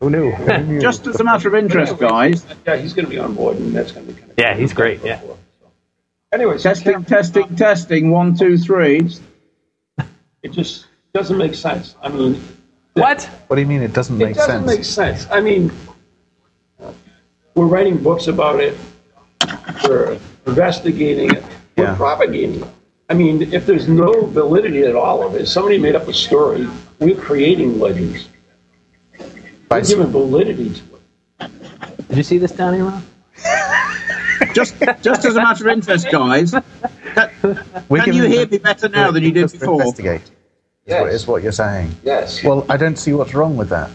[0.00, 0.80] Who knew?
[0.80, 3.74] Just as a matter of interest, guys, Yeah, he's going to be on board, and
[3.74, 5.22] that's going to be kind of Yeah, he's great, yeah.
[6.30, 9.08] Anyways, testing, testing, testing, one, two, three.
[10.42, 11.94] it just doesn't make sense.
[12.02, 12.38] I mean,
[12.92, 13.24] what?
[13.46, 14.46] What do you mean it doesn't make sense?
[14.46, 14.76] it doesn't sense?
[14.78, 15.26] make sense.
[15.30, 15.72] I mean,
[17.54, 18.76] we're writing books about it.
[19.88, 21.42] We're investigating it.
[21.78, 21.96] We're Yeah.
[21.96, 22.68] propagating it.
[23.08, 26.68] I mean, if there's no validity at all of it, somebody made up a story.
[26.98, 28.28] We're creating legends.
[29.18, 29.26] We're
[29.68, 30.82] By- giving validity to
[31.40, 32.08] it.
[32.08, 33.02] Did you see this down here, Ron?
[34.54, 36.50] Just, just as a matter of interest, guys.
[36.52, 39.74] Can, can you hear the- me better now than you did before?
[39.80, 40.22] Investigate.
[40.22, 40.30] Is,
[40.86, 41.02] Yes.
[41.02, 41.94] what, is what you're saying.
[42.02, 42.42] Yes.
[42.42, 43.90] Well, I don't see what's wrong with that.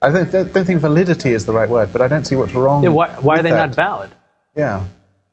[0.00, 2.52] I don't, don't don't think validity is the right word, but I don't see what's
[2.54, 2.84] wrong.
[2.84, 3.66] Yeah, why, why are they that.
[3.66, 4.10] not valid?
[4.54, 4.84] Yeah.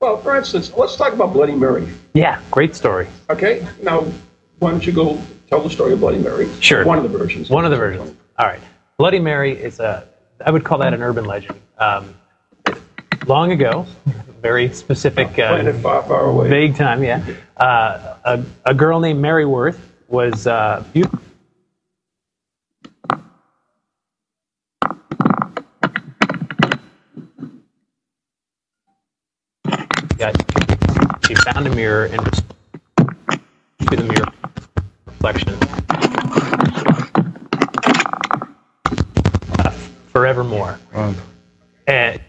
[0.03, 1.87] Well, for instance, let's talk about Bloody Mary.
[2.13, 3.07] Yeah, great story.
[3.29, 3.65] Okay.
[3.81, 4.01] Now,
[4.59, 5.17] why don't you go
[5.49, 6.49] tell the story of Bloody Mary?
[6.59, 6.83] Sure.
[6.83, 7.49] One of the versions.
[7.49, 8.13] One of the versions.
[8.37, 8.59] All right.
[8.97, 10.05] Bloody Mary is a,
[10.45, 11.57] I would call that an urban legend.
[11.77, 12.15] Um,
[13.27, 13.87] long ago,
[14.41, 16.49] very specific, uh, far, far away.
[16.49, 17.23] vague time, yeah.
[17.55, 20.83] Uh, a, a girl named Mary Worth was uh,
[31.53, 31.61] beautiful.
[31.61, 32.43] Got, she found a mirror and was
[33.89, 34.27] to the mirror
[35.05, 35.55] reflection
[39.59, 39.71] uh,
[40.11, 40.79] forevermore.
[40.93, 41.15] Right.
[41.87, 42.21] And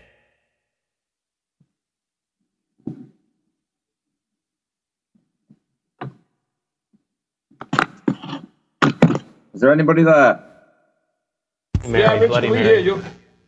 [9.55, 10.41] Is there anybody there?
[11.87, 12.83] Mary, yeah, Richard, Bloody we Mary.
[12.83, 13.05] hear you.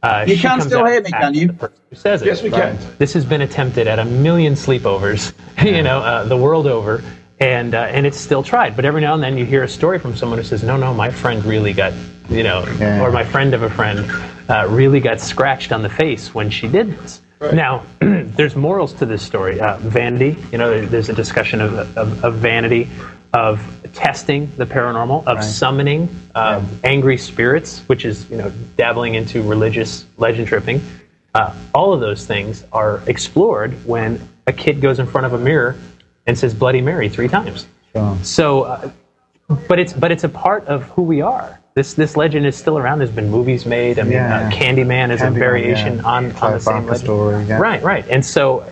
[0.06, 1.48] Uh, You can comes still hear me, can you?
[1.48, 2.26] Who says it?
[2.26, 2.78] Yes, we can.
[2.98, 5.32] This has been attempted at a million sleepovers,
[5.64, 7.02] you know, uh, the world over,
[7.40, 8.76] and uh, and it's still tried.
[8.76, 10.94] But every now and then you hear a story from someone who says, "No, no,
[10.94, 11.92] my friend really got,
[12.30, 13.02] you know, Yeah.
[13.02, 14.08] or my friend of a friend
[14.48, 17.52] uh, really got scratched on the face when she did this." Right.
[17.54, 19.60] Now, there's morals to this story.
[19.60, 22.88] Uh, vanity, you know, there's a discussion of, of, of vanity.
[23.36, 23.60] Of
[23.92, 25.44] testing the paranormal, of Right.
[25.44, 30.80] summoning uh, angry spirits, which is you know dabbling into religious legend tripping.
[31.34, 35.38] Uh, all of those things are explored when a kid goes in front of a
[35.38, 35.76] mirror
[36.26, 37.66] and says Bloody Mary three times.
[37.94, 38.16] Sure.
[38.22, 38.90] So, uh,
[39.68, 41.60] but it's but it's a part of who we are.
[41.74, 43.00] This this legend is still around.
[43.00, 43.98] There's been movies made.
[43.98, 44.48] I mean, Yeah.
[44.48, 46.04] uh, Candyman is a variation yeah.
[46.14, 46.98] on on the same legend.
[47.04, 47.58] story, yeah.
[47.60, 48.06] Right, right.
[48.08, 48.64] And so,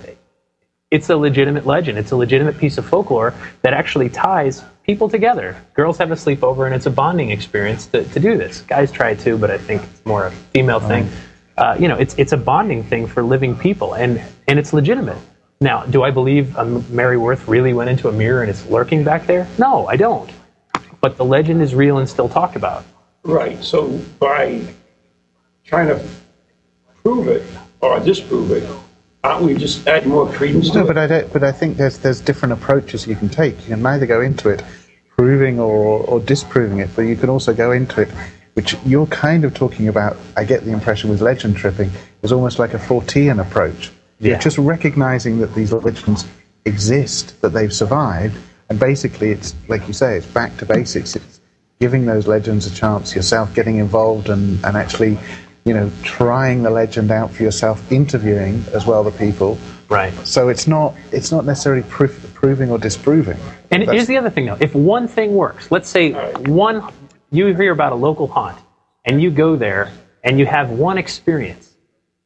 [0.94, 1.98] it's a legitimate legend.
[1.98, 5.56] It's a legitimate piece of folklore that actually ties people together.
[5.74, 8.60] Girls have a sleepover, and it's a bonding experience to, to do this.
[8.60, 11.10] Guys try too, but I think it's more a female thing.
[11.58, 15.18] Uh, you know, it's it's a bonding thing for living people, and and it's legitimate.
[15.60, 19.02] Now, do I believe um, Mary Worth really went into a mirror and it's lurking
[19.02, 19.48] back there?
[19.58, 20.30] No, I don't.
[21.00, 22.84] But the legend is real and still talked about.
[23.24, 23.62] Right.
[23.64, 24.62] So by
[25.64, 26.06] trying to
[27.02, 27.44] prove it
[27.80, 28.68] or disprove it,
[29.24, 30.86] aren't we just adding more credence to No, it?
[30.86, 31.32] but I don't.
[31.32, 33.56] But I think there's there's different approaches you can take.
[33.68, 34.62] You can either go into it
[35.16, 38.08] proving or, or disproving it, but you can also go into it,
[38.54, 40.16] which you're kind of talking about.
[40.36, 41.90] I get the impression with legend tripping
[42.22, 43.90] is almost like a Fortean approach.
[44.20, 44.38] You're Yeah.
[44.38, 46.26] just recognizing that these legends
[46.64, 48.36] exist, that they've survived,
[48.68, 51.16] and basically it's like you say, it's back to basics.
[51.16, 51.40] It's
[51.80, 55.18] giving those legends a chance yourself, getting involved, and, and actually.
[55.64, 59.56] You know, trying the legend out for yourself, interviewing as well the people,
[59.88, 60.12] Right.
[60.26, 63.38] so it's not it's not necessarily proof, proving or disproving.
[63.70, 64.58] And That's- here's the other thing, though.
[64.60, 66.12] If one thing works, let's say
[66.46, 66.82] one,
[67.30, 68.58] you hear about a local haunt,
[69.06, 69.88] and you go there
[70.22, 71.70] and you have one experience.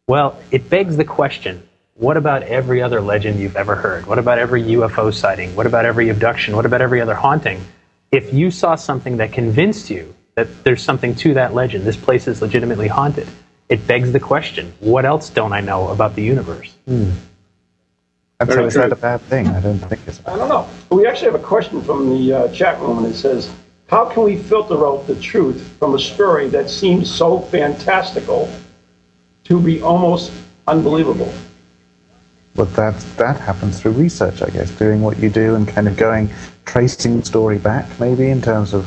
[0.09, 1.63] Well, it begs the question:
[1.95, 4.07] What about every other legend you've ever heard?
[4.07, 5.55] What about every UFO sighting?
[5.55, 6.57] What about every abduction?
[6.57, 7.61] What about every other haunting?
[8.11, 12.29] If you saw something that convinced you that there's something to that legend, this place
[12.29, 13.27] is legitimately haunted.
[13.69, 16.77] It begs the question: What else don't I know about the universe?
[16.87, 17.13] and
[18.41, 19.49] so Very is that a bad thing?
[19.49, 20.21] I don't think it's.
[20.27, 20.69] I don't know.
[20.91, 23.53] We actually have a question from the uh, chat room, and it says,
[23.89, 28.49] "How can we filter out the truth from a story that seems so fantastical
[29.45, 30.31] to be almost
[30.69, 31.33] unbelievable?"
[32.55, 35.97] But that that happens through research, I guess, doing what you do and kind of
[35.97, 36.31] going
[36.65, 38.87] tracing the story back, maybe in terms of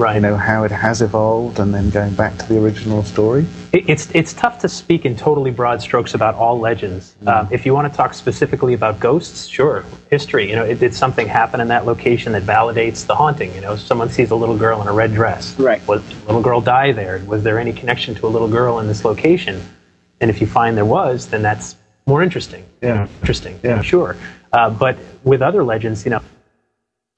[0.00, 0.14] Right.
[0.14, 3.44] you know how it has evolved, and then going back to the original story.
[3.72, 7.14] It- It's it's tough to speak in totally broad strokes about all legends.
[7.26, 10.48] Um, if you want to talk specifically about ghosts, sure, history.
[10.48, 13.54] You know, it, did something happen in that location that validates the haunting?
[13.54, 15.54] You know, someone sees a little girl in a red dress.
[15.58, 15.86] Right.
[15.86, 17.22] Was a little girl die there?
[17.26, 19.60] Was there any connection to a little girl in this location?
[20.20, 22.64] And if you find there was, then that's more interesting.
[22.82, 23.06] Yeah.
[23.20, 23.60] Interesting.
[23.62, 23.82] Yeah.
[23.82, 24.16] Sure.
[24.52, 26.20] Uh, but with other legends, you know,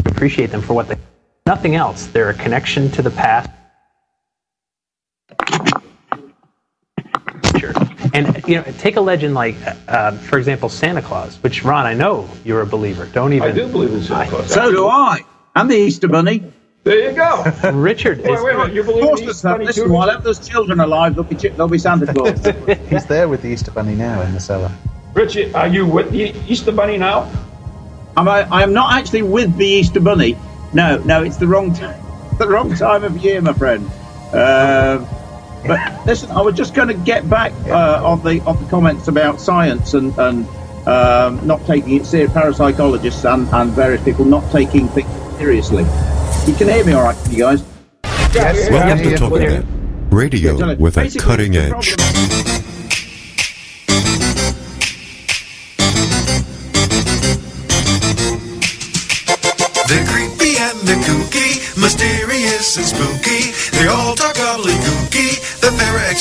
[0.06, 0.96] appreciate them for what they.
[1.46, 2.06] Nothing else.
[2.06, 3.50] They're a connection to the past.
[7.62, 7.74] future.
[8.14, 9.56] And you know, take a legend like,
[9.88, 13.06] uh, for example, Santa Claus, which Ron, I know you're a believer.
[13.06, 13.50] Don't even.
[13.50, 14.52] I do believe in Santa Claus.
[14.52, 15.20] So do I.
[15.54, 16.42] And the Easter Bunny.
[16.84, 17.44] There you go.
[17.72, 18.42] Richard wait, is.
[18.42, 18.72] wait, wait.
[18.72, 19.48] You believe Of course, in there's Easter.
[19.48, 19.92] Bunny Listen, too?
[19.92, 22.44] while there's children alive, there'll be, chi- there'll be Santa Claus.
[22.90, 24.70] He's there with the Easter Bunny now in the cellar.
[25.14, 27.30] Richard, are you with the Easter Bunny now?
[28.16, 30.36] I'm, I, I'm not actually with the Easter Bunny.
[30.72, 32.00] No, no, it's the wrong time.
[32.38, 33.84] The wrong time of year, my friend.
[34.32, 35.06] Um,
[35.66, 39.06] but listen, I was just going to get back uh, on the on the comments
[39.06, 40.48] about science and and
[40.88, 45.84] um, not taking it seriously, parapsychologists and, and various people not taking things seriously.
[46.46, 47.62] You can hear me, all right, you guys.
[48.34, 49.16] Yes, Welcome yeah, to yeah.
[49.16, 50.78] Talking Radio Tell it.
[50.80, 52.58] with a cutting edge.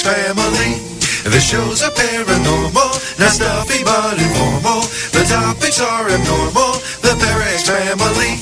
[0.02, 0.74] Parax family.
[1.30, 4.82] The shows are paranormal, not stuffy but informal.
[5.14, 8.42] The topics are abnormal, the Parax family.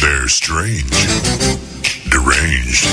[0.00, 0.90] They're strange,
[2.10, 2.86] deranged,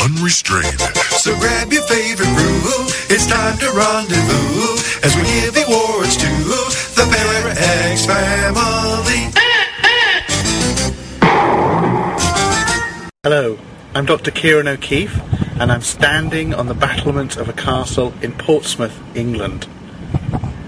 [0.00, 0.80] unrestrained.
[1.20, 6.28] So grab your favorite brew, it's time to rendezvous as we give awards to
[6.96, 9.30] the Parax family.
[13.24, 13.56] Hello,
[13.94, 14.30] I'm Dr.
[14.30, 15.20] Kieran O'Keefe,
[15.60, 19.68] and I'm standing on the battlement of a castle in Portsmouth, England.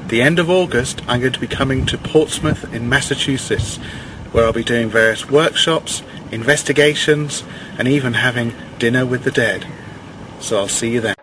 [0.08, 3.78] The end of August, I'm going to be coming to Portsmouth in Massachusetts,
[4.32, 7.44] where I'll be doing various workshops, investigations,
[7.78, 9.66] and even having dinner with the dead.
[10.40, 11.14] So I'll see you then.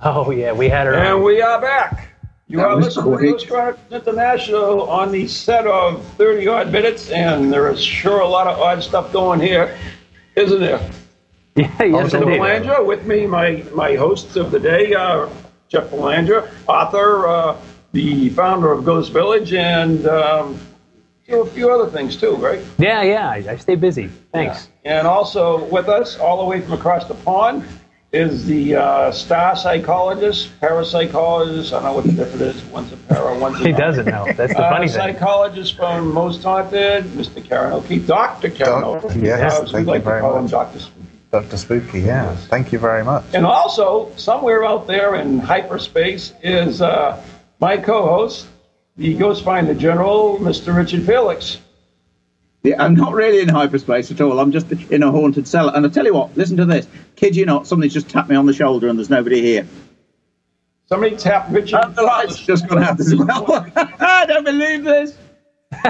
[0.00, 0.94] Oh yeah, we had her.
[0.94, 1.22] And on.
[1.22, 2.07] we are back.
[2.50, 3.46] You That are listening to.
[3.46, 8.46] Ghost International on the set of 30 odd minutes, and there is sure a lot
[8.46, 9.76] of odd stuff going here,
[10.34, 10.90] isn't there?
[11.56, 12.38] Yeah, yes, indeed.
[12.38, 12.84] Belanger.
[12.84, 14.90] With me, my, my hosts of the day,
[15.68, 17.56] Jeff Belanger, author, uh,
[17.90, 20.60] the founder of Ghost Village, and um,
[21.26, 22.60] do a few other things too, right?
[22.78, 23.28] Yeah, yeah.
[23.28, 24.06] I, I stay busy.
[24.32, 24.68] Thanks.
[24.84, 27.64] And also with us, all the way from across the pond,
[28.12, 31.68] is the uh, star psychologist, parapsychologist.
[31.68, 32.64] I don't know what the difference is.
[32.64, 34.24] One's a para, one's a He doesn't know.
[34.32, 34.96] That's the Uh, funny thing.
[34.96, 37.44] psychologist from Most Haunted, Mr.
[37.44, 38.48] Kieran O'Keefe, Dr.
[38.48, 39.22] Kieran Doc- O'Keefe.
[39.22, 40.50] yes, Uh, as we thank you like to very call him much.
[40.50, 40.78] Dr.
[40.78, 40.94] Spooky.
[41.30, 41.56] Dr.
[41.58, 42.34] Spooky, yeah.
[42.48, 43.24] Thank you very much.
[43.34, 47.22] And also, somewhere out there in hyperspace is uh,
[47.60, 48.46] my co-host,
[48.96, 50.74] the Ghost Finder General, Mr.
[50.74, 51.58] Richard Felix.
[52.62, 54.40] Yeah, I'm not really in hyperspace at all.
[54.40, 55.72] I'm just in a haunted cellar.
[55.74, 56.88] And I tell you what, listen to this.
[57.14, 59.66] Kid you not, somebody's just tapped me on the shoulder and there's nobody here.
[60.86, 61.80] Somebody tapped Richard.
[61.84, 63.66] And the lights just gone out as well.
[63.76, 65.16] I don't believe this.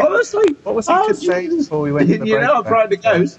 [0.00, 2.54] Honestly, What was he oh, just saying before we went to the You break know,
[2.54, 3.38] I'm about frightened of.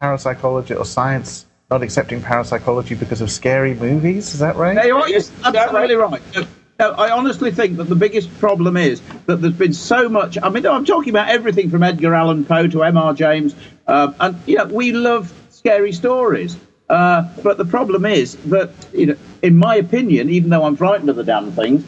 [0.00, 4.32] Parapsychology or science not accepting parapsychology because of scary movies?
[4.32, 4.74] Is that right?
[4.74, 5.10] No, you're right.
[5.10, 6.22] You're that absolutely right.
[6.34, 6.46] No, no,
[6.80, 10.38] I honestly think that the biggest problem is that there's been so much.
[10.42, 13.14] I mean, I'm talking about everything from Edgar Allan Poe to M.R.
[13.14, 13.54] James,
[13.86, 16.56] um, and you know, we love scary stories.
[16.88, 21.08] Uh, but the problem is that, you know, in my opinion, even though I'm frightened
[21.08, 21.84] of the damn things,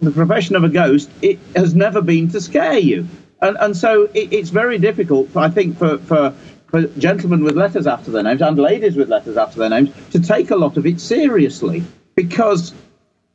[0.00, 3.08] the profession of a ghost it has never been to scare you,
[3.40, 6.34] and and so it, it's very difficult, I think, for for
[6.66, 10.20] for gentlemen with letters after their names and ladies with letters after their names to
[10.20, 11.84] take a lot of it seriously
[12.16, 12.74] because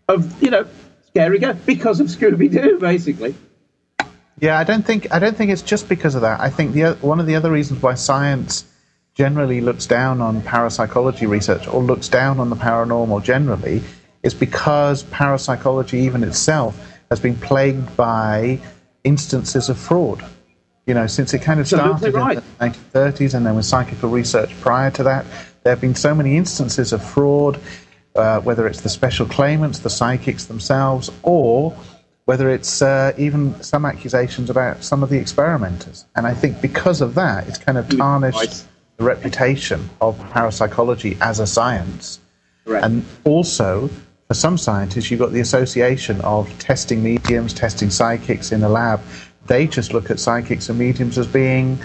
[0.10, 0.68] of you know
[1.10, 3.36] scary ghost because of Scooby Doo, basically.
[4.40, 6.40] Yeah, I don't think I don't think it's just because of that.
[6.40, 8.66] I think the one of the other reasons why science
[9.14, 13.82] generally looks down on parapsychology research or looks down on the paranormal generally
[14.24, 18.60] is because parapsychology even itself has been plagued by
[19.04, 20.24] instances of fraud.
[20.86, 22.38] You know, since it kind of started right.
[22.38, 25.26] in the 1930s and there was psychical research prior to that,
[25.64, 27.60] there have been so many instances of fraud,
[28.20, 31.76] uh, whether it's the special claimants, the psychics themselves, or
[32.26, 36.06] whether it's uh, even some accusations about some of the experimenters.
[36.16, 41.40] And I think because of that, it's kind of tarnished the reputation of parapsychology as
[41.40, 42.20] a science.
[42.66, 42.86] Correct.
[42.86, 43.90] And also,
[44.28, 49.02] for some scientists, you've got the association of testing mediums, testing psychics in a lab.
[49.48, 51.80] They just look at psychics and mediums as being,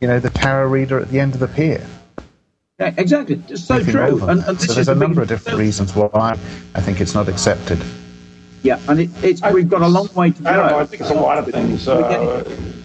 [0.00, 1.84] you know, the tarot reader at the end of the pier.
[2.78, 4.24] Yeah, exactly, it's so Nothing true.
[4.28, 6.38] And, and this so is there's the a number of different reasons why
[6.76, 7.82] I think it's not accepted.
[8.62, 10.48] Yeah, and it, it's we've got a long way to go.
[10.48, 10.78] I don't know.
[10.78, 11.88] I think it's a lot of things.
[11.88, 12.44] Uh,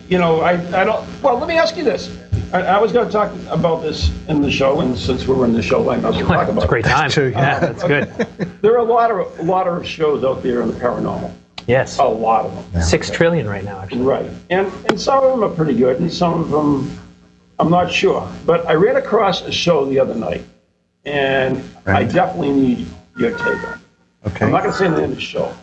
[0.09, 1.07] you know, I, I don't.
[1.21, 2.17] Well, let me ask you this.
[2.53, 5.45] I, I was going to talk about this in the show, and since we were
[5.45, 6.89] in the show, I might as well talk It's about a great it.
[6.89, 7.09] time.
[7.11, 8.09] true, Yeah, that's good.
[8.63, 11.31] There are a lot of a lot of shows out there in the paranormal.
[11.67, 11.99] Yes.
[11.99, 12.81] A lot of them.
[12.81, 14.01] Six trillion right now, actually.
[14.01, 14.29] Right.
[14.49, 16.99] And and some of them are pretty good, and some of them
[17.59, 18.27] I'm not sure.
[18.45, 20.43] But I ran across a show the other night,
[21.05, 22.87] and I definitely need
[23.17, 23.73] your take on.
[23.73, 24.27] it.
[24.29, 24.45] Okay.
[24.45, 25.53] I'm not going to say the name of the show,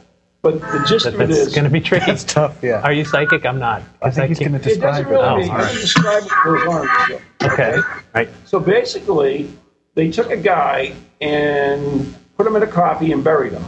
[0.42, 2.10] but the gist That, of it that's is going to be tricky.
[2.10, 2.80] It's tough, yeah.
[2.82, 3.44] Are you psychic?
[3.46, 3.82] I'm not.
[4.02, 5.10] I think he's going to describe it.
[5.10, 5.72] really Oh, mean all right.
[5.74, 7.20] describe what goes on show.
[7.52, 7.78] Okay.
[8.14, 8.28] Right.
[8.44, 9.50] So basically,
[9.94, 13.64] they took a guy and put him in a coffee and buried him.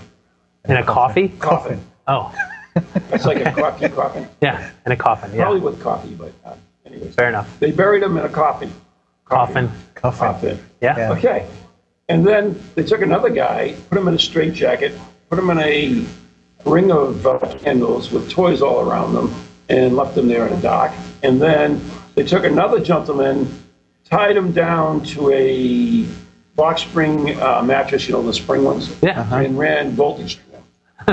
[0.67, 1.29] In a coffee?
[1.41, 1.81] Coffin.
[2.07, 2.33] Oh,
[3.11, 4.29] It's like a coffee coffin.
[4.41, 4.71] yeah.
[4.87, 5.31] In a coffin.
[5.35, 5.43] Yeah.
[5.45, 6.61] Probably with coffee, but uh, anyways.
[7.13, 7.59] Fair enough.
[7.61, 8.73] They buried him in a coffin.
[9.25, 9.71] Coffin.
[9.95, 10.19] Coffin.
[10.27, 10.59] Coffin.
[10.81, 10.97] Yeah.
[10.99, 11.13] Yeah.
[11.13, 11.47] Okay.
[12.09, 14.93] And then they took another guy, put him in a straitjacket,
[15.31, 16.05] put him in a
[16.69, 19.35] ring of uh, candles with toys all around them,
[19.69, 20.95] and left him there in a dock.
[21.23, 21.81] And then
[22.15, 23.49] they took another gentleman,
[24.05, 26.07] tied him down to a
[26.55, 29.21] box spring uh, mattress, you know, the spring ones, Yeah.
[29.21, 29.37] Uh-huh.
[29.37, 30.59] and ran voltage through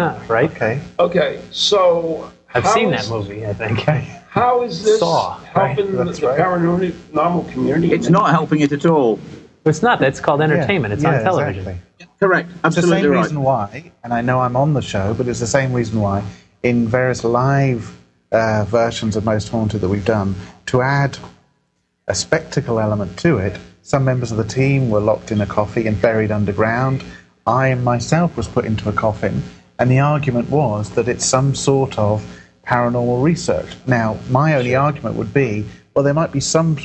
[0.02, 0.22] him.
[0.28, 0.52] right.
[0.52, 0.82] Okay.
[1.00, 3.46] Okay, so I've how seen is- that movie.
[3.46, 3.80] I think.
[4.30, 5.76] How is this Saw, right?
[5.76, 6.40] helping the, That's the right.
[6.40, 7.92] paranormal community?
[7.92, 9.20] It's not helping it at all.
[9.66, 10.00] It's not.
[10.00, 10.94] That's called entertainment.
[10.94, 11.68] It's Yeah, on television.
[11.68, 12.08] exactly.
[12.20, 12.50] Correct.
[12.64, 13.22] It's the same right.
[13.22, 16.24] reason why, and I know I'm on the show, but it's the same reason why
[16.62, 17.98] in various live
[18.32, 20.36] uh, versions of Most Haunted that we've done,
[20.68, 21.18] to add
[22.08, 25.88] a spectacle element to it, some members of the team were locked in a coffin
[25.88, 27.04] and buried underground.
[27.48, 29.42] I myself was put into a coffin,
[29.80, 32.24] and the argument was that it's some sort of
[32.70, 33.76] paranormal research.
[33.88, 36.78] Now, my only argument would be, well, there might be some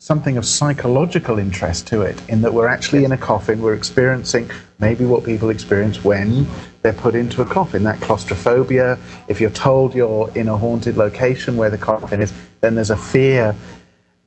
[0.00, 4.50] something of psychological interest to it in that we're actually in a coffin, we're experiencing
[4.78, 6.46] maybe what people experience when
[6.82, 8.98] they're put into a coffin, that claustrophobia.
[9.28, 12.96] If you're told you're in a haunted location where the coffin is, then there's a
[12.96, 13.54] fear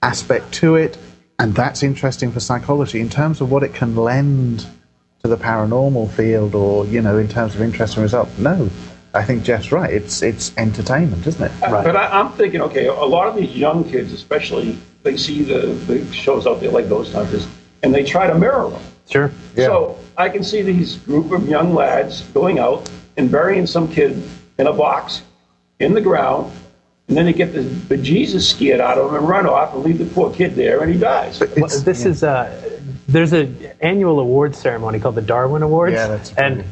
[0.04, 0.98] aspect to it,
[1.40, 3.00] and that's interesting for psychology.
[3.00, 4.68] In terms of what it can lend
[5.24, 8.70] to the paranormal field or, you know, in terms of interest and results, no.
[9.14, 9.94] I think Jeff's right.
[9.94, 11.52] It's it's entertainment, isn't it?
[11.62, 11.84] Right.
[11.84, 15.68] But I, I'm thinking, okay, a lot of these young kids, especially they see the,
[15.88, 17.48] the shows out there like Ghost Hunters,
[17.84, 18.82] and they try to mirror them.
[19.10, 19.32] Sure.
[19.56, 19.66] Yeah.
[19.66, 24.24] So I can see these group of young lads going out and burying some kid
[24.58, 25.24] in a box
[25.80, 26.52] in the ground,
[27.08, 29.98] and then they get the bejesus scared out of him and run off and leave
[29.98, 31.40] the poor kid there, and he dies.
[31.58, 36.30] Well, this is uh, there's an annual awards ceremony called the Darwin Awards, Yeah, that's
[36.34, 36.68] and funny.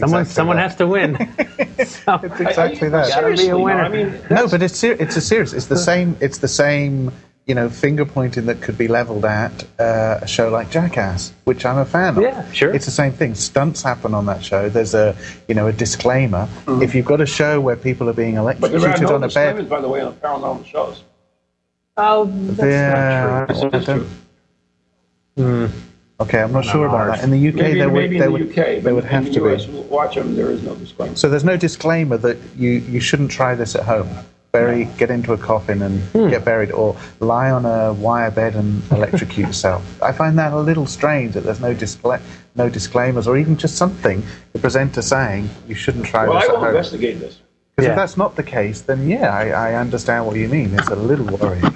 [0.00, 0.62] Someone Exactly someone that.
[0.62, 1.16] has to win.
[1.86, 3.08] so, It's exactly that.
[3.08, 3.82] Gotta be a Seriously, winner.
[3.82, 5.52] I mean, No, but it's ser- it's a serious.
[5.52, 6.16] It's the same.
[6.20, 7.12] It's the same.
[7.44, 11.66] You know, finger pointing that could be leveled at uh, a show like Jackass, which
[11.66, 12.22] I'm a fan of.
[12.22, 12.72] Yeah, sure.
[12.72, 13.34] It's the same thing.
[13.34, 14.68] Stunts happen on that show.
[14.68, 15.16] There's a
[15.48, 16.48] you know a disclaimer.
[16.68, 19.24] If you've got a show where people are being but there are electrocuted no on
[19.24, 21.02] a bed, by the way, on paranormal shows.
[21.96, 23.70] oh, that's yeah, not true.
[23.72, 24.08] I don't-
[25.36, 25.70] true.
[26.22, 27.20] Okay, I'm not sure about ours.
[27.20, 27.24] that.
[27.24, 29.04] In the UK, Maybe, there would maybe there in the would UK, but there would
[29.04, 29.72] in have the to US, be.
[29.82, 30.34] watch them.
[30.34, 31.16] There is no disclaimer.
[31.16, 34.08] So there's no disclaimer that you, you shouldn't try this at home.
[34.52, 36.28] Bury, get into a coffin and Hmm.
[36.28, 39.82] get buried, or lie on a wire bed and electrocute yourself.
[40.02, 42.20] I find that a little strange that there's no discla-
[42.54, 46.46] no disclaimers, or even just something the presenter saying you shouldn't try Well, this I
[46.48, 46.68] at will home.
[46.68, 47.38] investigate this.
[47.74, 47.92] Because Yeah.
[47.92, 50.74] if that's not the case, then yeah, I, I understand what you mean.
[50.78, 51.74] It's a little worrying.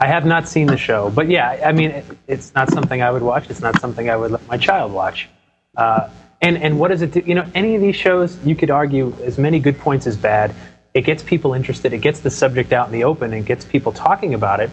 [0.00, 3.10] I have not seen the show, but yeah, I mean, it, it's not something I
[3.10, 3.48] would watch.
[3.50, 5.28] It's not something I would let my child watch.
[5.76, 6.08] Uh,
[6.42, 7.22] and and what does it do?
[7.24, 10.54] You know, any of these shows, you could argue as many good points as bad.
[10.92, 11.92] It gets people interested.
[11.92, 14.70] It gets the subject out in the open and gets people talking about it.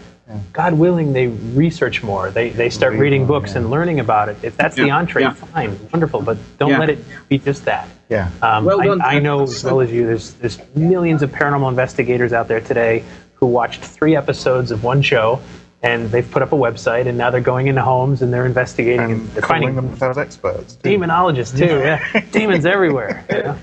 [0.54, 2.30] God willing, they research more.
[2.30, 3.58] They they start Read reading more, books yeah.
[3.58, 4.38] and learning about it.
[4.42, 5.34] If that's the Yeah, entree, yeah.
[5.34, 6.22] fine, wonderful.
[6.22, 6.78] But don't Yeah.
[6.78, 6.98] let it
[7.28, 7.88] be just that.
[8.08, 8.30] Yeah.
[8.40, 9.02] Um, Well I, done.
[9.02, 13.04] I know as well as you, there's, there's millions of paranormal investigators out there today
[13.44, 15.40] who watched three episodes of one show
[15.82, 19.00] and they've put up a website and now they're going into homes and they're investigating
[19.00, 20.76] and, And they're calling finding themselves experts.
[20.76, 20.88] too.
[20.88, 21.66] demonologists too.
[21.66, 23.24] Yeah, demons everywhere.
[23.30, 23.58] you know?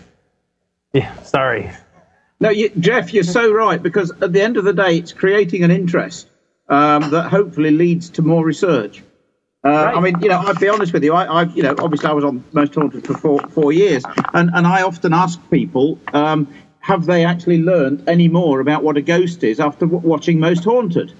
[0.93, 1.71] Yeah, sorry.
[2.39, 5.63] No, you, Jeff, you're so right because at the end of the day, it's creating
[5.63, 6.27] an interest
[6.69, 9.03] um, that hopefully leads to more research.
[9.63, 11.13] Uh, I mean, you know, I'll be honest with you.
[11.13, 14.03] I, I, you know, obviously I was on Most Haunted for four, four years,
[14.33, 16.47] and, and I often ask people, um,
[16.81, 20.63] have they actually learned any more about what a ghost is after w- watching Most
[20.63, 21.13] Haunted?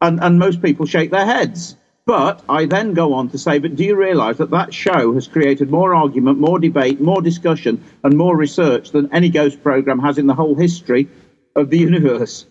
[0.00, 1.76] And and most people shake their heads.
[2.06, 5.26] But I then go on to say, but do you realise that that show has
[5.26, 10.16] created more argument, more debate, more discussion, and more research than any ghost program has
[10.16, 11.08] in the whole history
[11.56, 12.46] of the universe?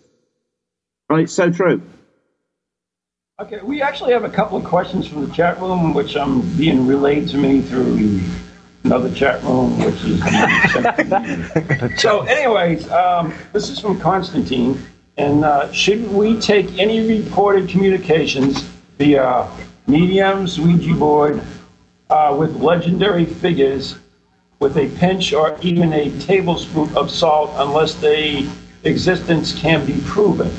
[1.09, 1.81] And it's so true.
[3.39, 6.57] Okay, we actually have a couple of questions from the chat room, which um, I'm
[6.57, 8.19] being relayed to me through
[8.85, 11.97] another chat room, which is being sent to me.
[11.97, 14.79] So, anyways, um, this is from Constantine,
[15.17, 18.61] and uh, should we take any reported communications
[18.97, 19.49] via
[19.87, 21.41] mediums, Ouija board,
[22.09, 23.97] uh, with legendary figures
[24.59, 28.47] with a pinch or even a tablespoon of salt unless their
[28.83, 30.51] existence can be proven?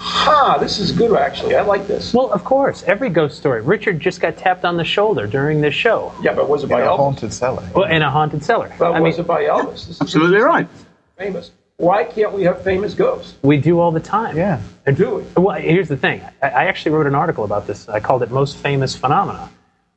[0.00, 0.58] Ha!
[0.58, 1.56] This is good, actually.
[1.56, 2.14] I like this.
[2.14, 3.60] Well, of course, every ghost story.
[3.62, 6.12] Richard just got tapped on the shoulder during this show.
[6.22, 6.96] Yeah, but was it In by a Elvis?
[6.96, 7.68] haunted cellar.
[7.74, 8.72] Well, in a haunted cellar.
[8.78, 9.72] But I was mean, it by Elvis?
[9.86, 10.68] This is Absolutely right.
[11.16, 11.50] famous.
[11.78, 13.34] Why can't we have famous ghosts?
[13.42, 14.36] we do all the time.
[14.36, 14.60] Yeah.
[14.86, 15.36] And do it.
[15.38, 16.22] Well, here's the thing.
[16.42, 17.88] I I actually wrote an article about this.
[17.88, 19.48] I called it "Most Famous Phenomena,"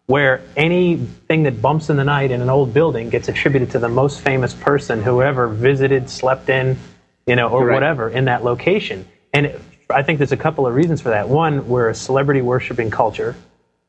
[0.05, 3.89] where anything that bumps in the night in an old building gets attributed to the
[3.89, 6.77] most famous person who ever visited, slept in,
[7.25, 7.73] you know, or Correct.
[7.75, 9.07] whatever in that location.
[9.33, 9.61] And it,
[9.93, 11.27] I think there's a couple of reasons for that.
[11.29, 13.35] One, we're a celebrity worshiping culture,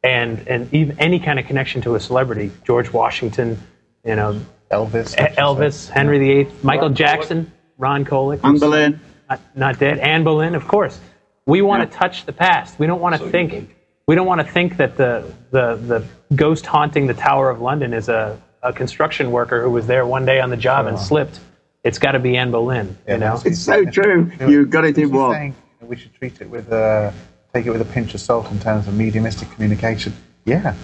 [0.03, 3.59] and and even any kind of connection to a celebrity, George Washington,
[4.05, 4.40] you know,
[4.70, 5.14] Elvis.
[5.36, 9.00] Elvis, Henry VIII, Michael Ron Jackson, Ron Kolek, Anne Boleyn.
[9.28, 9.98] not, not dead.
[9.98, 10.98] Anne Boleyn, of course.
[11.46, 12.78] We want to touch the past.
[12.78, 13.50] We don't want to So think.
[13.53, 13.76] think-
[14.07, 17.94] We don't want to think that the, the the ghost haunting the Tower of London
[17.94, 21.05] is a, a construction worker who was there one day on the job and uh-huh.
[21.05, 21.40] slipped.
[21.84, 22.96] It's got to be Anne Boleyn.
[23.07, 23.40] Yeah, you know.
[23.44, 24.30] It's so true.
[24.46, 25.32] You got it in She's one.
[25.32, 25.55] saying
[25.89, 27.12] we should treat it with a
[27.55, 30.12] take it with a pinch of salt in terms of mediumistic communication.
[30.45, 30.74] Yeah,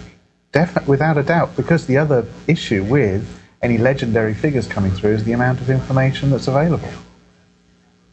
[0.51, 1.55] definitely, without a doubt.
[1.55, 3.27] Because the other issue with
[3.61, 6.89] any legendary figures coming through is the amount of information that's available.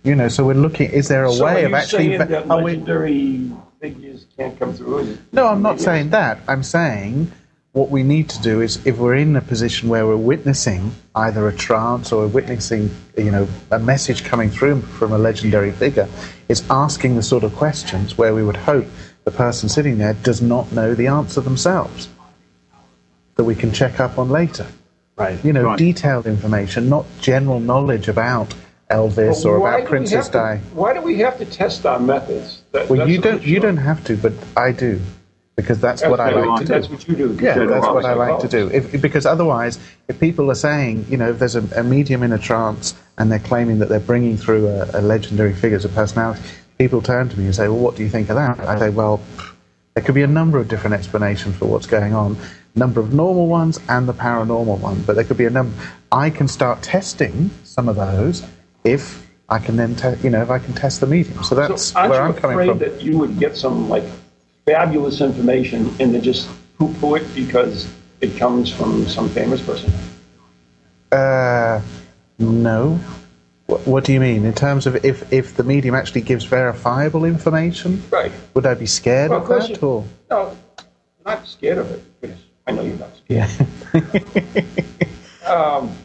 [0.03, 0.91] You know, so we're looking.
[0.91, 2.17] Is there a so way of actually?
[2.17, 5.19] saying that are we- legendary figures can't come through?
[5.33, 6.39] no, I'm not saying that.
[6.49, 7.31] I'm saying
[7.77, 11.47] what we need to do is, if we're in a position where we're witnessing either
[11.47, 16.09] a trance or we're witnessing, you know, a message coming through from a legendary figure,
[16.49, 18.87] is asking the sort of questions where we would hope
[19.25, 22.09] the person sitting there does not know the answer themselves,
[23.35, 24.67] that we can check up on later.
[25.19, 25.43] right.
[25.45, 25.79] You know, Right.
[25.79, 28.55] detailed information, not general knowledge about
[28.91, 30.61] Elvis But or about do we Princess Di.
[30.75, 32.63] Why do we have to test our methods?
[32.73, 33.43] That- Well, you don't.
[33.43, 35.01] You don't have to, but I do,
[35.57, 36.73] because that's, what I like I to do.
[36.73, 37.39] That's what you do.
[37.41, 38.69] Yeah, that's what I like to do.
[38.69, 42.33] If, because otherwise, if people are saying, you know, if there's a, a medium in
[42.33, 45.89] a trance and they're claiming that they're bringing through a, a legendary figure as a
[45.89, 46.43] personality,
[46.79, 48.91] people turn to me and say, "Well, what do you think of that?" I say,
[48.91, 49.23] "Well,
[49.95, 52.37] there could be a number of different explanations for what's going on,
[52.75, 55.75] number of normal ones and the paranormal one, but there could be a number.
[56.13, 58.45] I can start testing some of those
[58.85, 61.43] if I can then, te- you know, if I can test the medium.
[61.43, 62.79] So that's so where I'm coming afraid from.
[62.81, 64.05] that you would get some like
[64.77, 67.89] fabulous information and then just poo-poo it because
[68.21, 69.93] it comes from some famous person?
[71.13, 71.81] Uh,
[72.41, 72.99] no.
[73.67, 77.25] What, what do you mean in terms of if if the medium actually gives verifiable
[77.25, 78.03] information?
[78.11, 78.33] Right.
[78.55, 80.05] Would I be scared Well, of of that you- or?
[80.31, 80.57] No,
[81.25, 82.21] not scared of it.
[82.21, 83.51] Because I know you're not scared.
[83.95, 84.63] Yeah.
[85.47, 85.97] Um,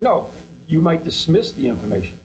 [0.00, 0.30] no,
[0.68, 2.20] you might dismiss the information.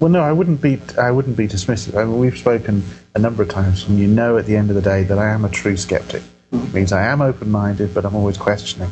[0.00, 0.80] Well, no, I wouldn't be.
[0.98, 1.94] I wouldn't be dismissive.
[1.94, 2.82] I mean, we've spoken
[3.14, 5.28] a number of times, and you know, at the end of the day, that I
[5.28, 6.22] am a true skeptic.
[6.52, 8.90] It means I am open-minded, but I'm always questioning.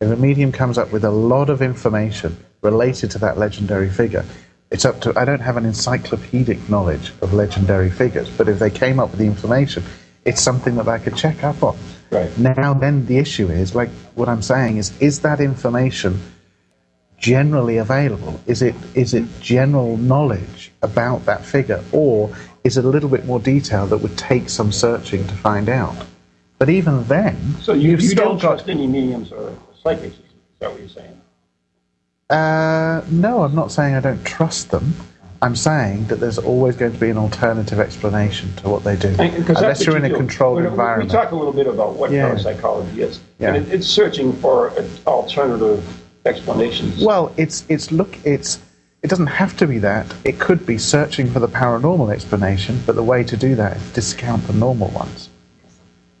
[0.00, 4.24] If a medium comes up with a lot of information related to that legendary figure,
[4.70, 5.18] it's up to.
[5.18, 9.18] I don't have an encyclopedic knowledge of legendary figures, but if they came up with
[9.18, 9.82] the information,
[10.26, 11.78] it's something that I could check up on.
[12.10, 12.36] Right.
[12.38, 16.20] Now, then, the issue is like what I'm saying is: is that information
[17.30, 18.40] generally available?
[18.46, 23.24] Is it is it general knowledge about that figure, or is it a little bit
[23.26, 25.94] more detail that would take some searching to find out?
[26.58, 28.40] But even then, So you, you don't got.
[28.56, 30.22] trust any mediums or psychics, is
[30.58, 31.20] that what you're saying?
[32.28, 34.92] Uh, no, I'm not saying I don't trust them.
[35.42, 39.08] I'm saying that there's always going to be an alternative explanation to what they do,
[39.18, 41.10] And- unless you're in a controlled we- environment.
[41.10, 42.26] We talk a little bit about what Yeah.
[42.26, 43.54] parapsychology is, Yeah.
[43.54, 45.82] and it, it's searching for an alternative
[46.24, 47.02] explanations.
[47.02, 48.60] Well, it's it's look it's
[49.02, 50.12] it doesn't have to be that.
[50.24, 53.92] It could be searching for the paranormal explanation, but the way to do that is
[53.92, 55.30] discount the normal ones.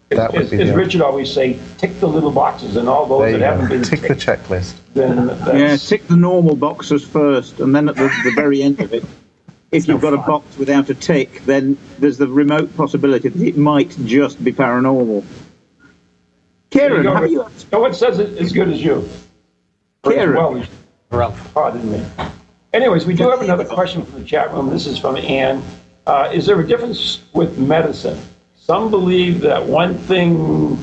[0.08, 3.20] that would as, be as Richard always say, tick the little boxes, and all those
[3.20, 3.74] There you that haven't go.
[3.74, 4.74] been Tick the checklist.
[4.94, 8.94] then Yeah, tick the normal boxes first, and then at the, the very end of
[8.94, 9.04] it,
[9.70, 13.56] if you've got a box without a tick, then there's the remote possibility that it
[13.58, 15.22] might just be paranormal.
[16.70, 17.46] There Kieran, go, have you?
[17.72, 19.06] No one says it as good as you.
[20.04, 20.36] Or as Kieran.
[20.36, 20.68] well as-
[21.10, 21.54] Ralph.
[21.54, 22.04] Pardon me.
[22.72, 24.70] Anyways, we do have another question from the chat room.
[24.70, 25.62] This is from Anne.
[26.06, 28.18] Uh, is there a difference with medicine?
[28.56, 30.78] Some believe that one thing,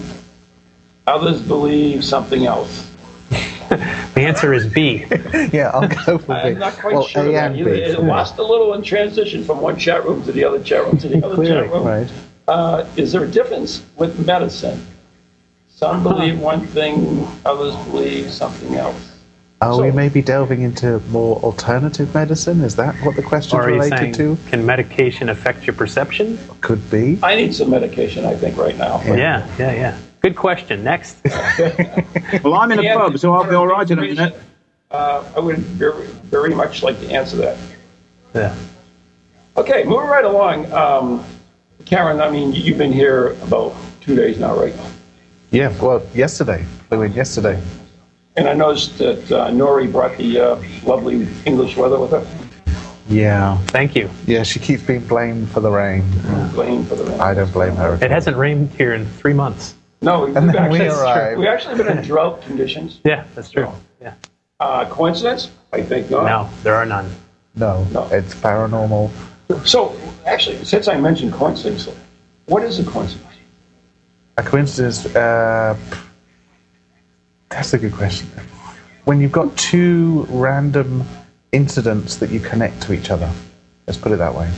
[1.08, 2.92] others believe something else.
[4.18, 5.06] The answer is B.
[5.54, 7.22] Yeah, I'll go for I'm not quite well, sure.
[7.30, 7.54] A and.
[7.56, 7.70] B.
[7.70, 10.98] It lost a little in transition from one chat room to the other chat room
[10.98, 11.86] to the other Clearly, chat room.
[11.86, 12.12] right.
[12.48, 14.84] Uh, is there a difference with medicine?
[15.70, 19.07] Some believe one thing, others believe something else.
[19.60, 22.62] Are we maybe delving into more alternative medicine?
[22.64, 24.38] Is that what the question Or are you related saying, to?
[24.50, 26.38] can medication affect your perception?
[26.62, 27.18] Could be.
[27.24, 29.02] I need some medication, I think, right now.
[29.04, 29.98] Yeah, yeah, yeah.
[30.22, 30.84] Good question.
[30.84, 31.18] Next.
[32.44, 34.36] Well, I'm in a Yeah, pub, so I'll be all right in a minute.
[34.92, 37.58] Uh, I would very, very much like to answer that.
[38.36, 38.54] Yeah.
[39.56, 40.72] Okay, moving right along.
[40.74, 41.24] Um,
[41.86, 44.76] Kieran, I mean, you've been here about two days now, right?
[45.52, 46.66] Yeah, well, yesterday.
[46.90, 47.62] Flew in yesterday.
[48.38, 52.26] And I noticed that uh, Nori brought the uh, lovely English weather with her.
[53.10, 53.58] Yeah.
[53.68, 54.10] Thank you.
[54.28, 56.04] Yeah, she keeps being blamed for the rain.
[56.54, 57.20] Blame for the rain.
[57.20, 57.96] I don't blame her.
[58.02, 59.74] It hasn't rained here in three months.
[60.02, 61.38] No, we've And then actually, we arrive.
[61.40, 63.00] we've actually been in drought conditions.
[63.06, 63.72] Yeah, that's true.
[64.02, 64.14] Yeah.
[64.60, 65.50] Uh, coincidence?
[65.74, 66.26] I think not.
[66.26, 67.10] No, there are none.
[67.56, 68.08] No, No.
[68.12, 69.10] it's paranormal.
[69.66, 71.88] So, actually, since I mentioned coincidence,
[72.46, 73.24] what is a coincidence?
[74.38, 75.06] A coincidence.
[75.16, 75.76] Uh,
[77.50, 78.30] that's a good question.
[79.06, 81.04] When you've got two random
[81.52, 83.32] incidents that you connect to each other,
[83.88, 84.52] let's put it that way.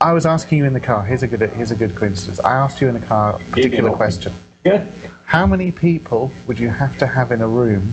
[0.00, 1.04] I was asking you in the car.
[1.04, 1.40] Here's a good.
[1.50, 2.38] Here's a good coincidence.
[2.40, 4.32] I asked you in the car a particular question.
[4.64, 4.86] Yeah.
[5.24, 7.92] How many people would you have to have in a room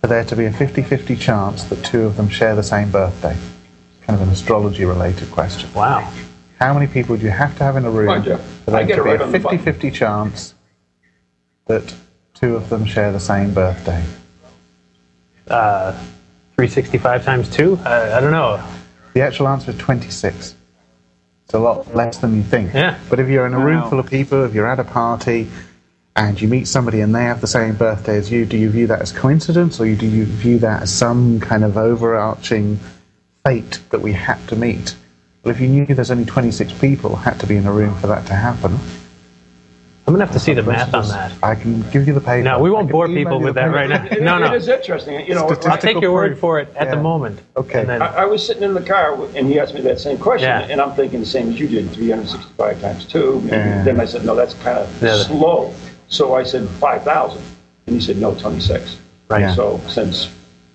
[0.00, 3.36] for there to be a 50-50 chance that two of them share the same birthday?
[4.02, 5.72] Kind of an astrology-related question.
[5.74, 6.12] Wow.
[6.58, 9.00] How many people would you have to have in a room for there to be
[9.00, 10.54] right a on 50-50 chance
[11.66, 11.94] that
[12.38, 14.02] two of them share the same birthday?
[15.48, 15.92] Uh,
[16.56, 17.78] 365 times 2?
[17.84, 18.62] I, I don't know.
[19.14, 20.54] The actual answer is 26.
[21.44, 22.74] It's a lot less than you think.
[22.74, 22.98] Yeah.
[23.08, 23.90] But if you're in a room Wow.
[23.90, 25.48] full of people, if you're at a party,
[26.16, 28.86] and you meet somebody and they have the same birthday as you, do you view
[28.88, 32.78] that as coincidence, or do you view that as some kind of overarching
[33.46, 34.94] fate that we had to meet?
[35.44, 38.08] Well, if you knew there's only 26 people had to be in a room for
[38.08, 38.76] that to happen,
[40.08, 41.34] I'm going to have to see the math on that.
[41.42, 42.42] I can give you the paper.
[42.42, 44.06] No, we won't bore people with that right now.
[44.06, 44.54] It- No, it no.
[44.54, 45.26] is interesting.
[45.26, 47.02] You know, I'll take your word for it at the Yeah.
[47.02, 47.40] moment.
[47.58, 47.80] Okay.
[47.80, 50.16] And then, I, I was sitting in the car and he asked me that same
[50.16, 50.66] question, Yeah.
[50.70, 53.40] and I'm thinking the same as you did, 365 times two.
[53.42, 53.82] And Yeah.
[53.82, 55.24] then I said, no, that's kind of Yeah.
[55.24, 55.74] slow.
[56.08, 57.42] So I said 5,000,
[57.86, 58.96] and he said, no, 26.
[59.28, 59.42] Right.
[59.42, 59.54] Yeah.
[59.54, 60.30] So since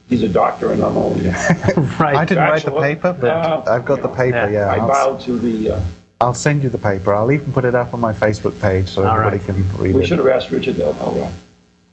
[0.10, 1.28] he's a doctor and I'm only.
[2.00, 2.16] right.
[2.16, 2.82] I didn't write the Bachelor.
[2.82, 4.48] paper, but Uh, I've got the paper.
[4.48, 4.68] yeah.
[4.68, 5.72] Yeah, I I'll, bowed to the.
[5.72, 5.80] Uh,
[6.24, 7.14] I'll send you the paper.
[7.14, 9.46] I'll even put it up on my Facebook page so All everybody right.
[9.46, 9.96] can read we it.
[9.96, 10.96] We should have asked Richard though.
[11.02, 11.34] Oh, well.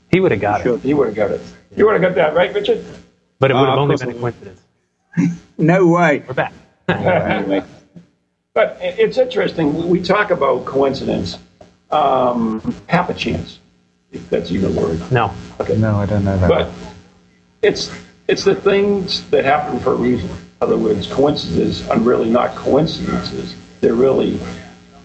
[0.09, 1.41] He would have got it, He would have got it.
[1.75, 2.83] You would have got that right, Richard?
[3.39, 4.61] but it would Uh, have of only been a coincidence.
[5.57, 6.23] No way.
[6.27, 6.53] We're back.
[6.87, 7.63] anyway.
[8.53, 9.73] But it's interesting.
[9.77, 11.37] We- We talk about coincidence,
[11.89, 13.59] um, a chance,
[14.11, 14.99] if that's even a word.
[15.11, 15.31] No.
[15.61, 15.77] Okay.
[15.77, 16.49] No, I don't know that.
[16.49, 16.69] But
[17.61, 17.89] it's
[18.27, 20.29] it's the things that happen for a reason.
[20.29, 23.55] In other words, coincidences are really not coincidences.
[23.81, 24.39] They're really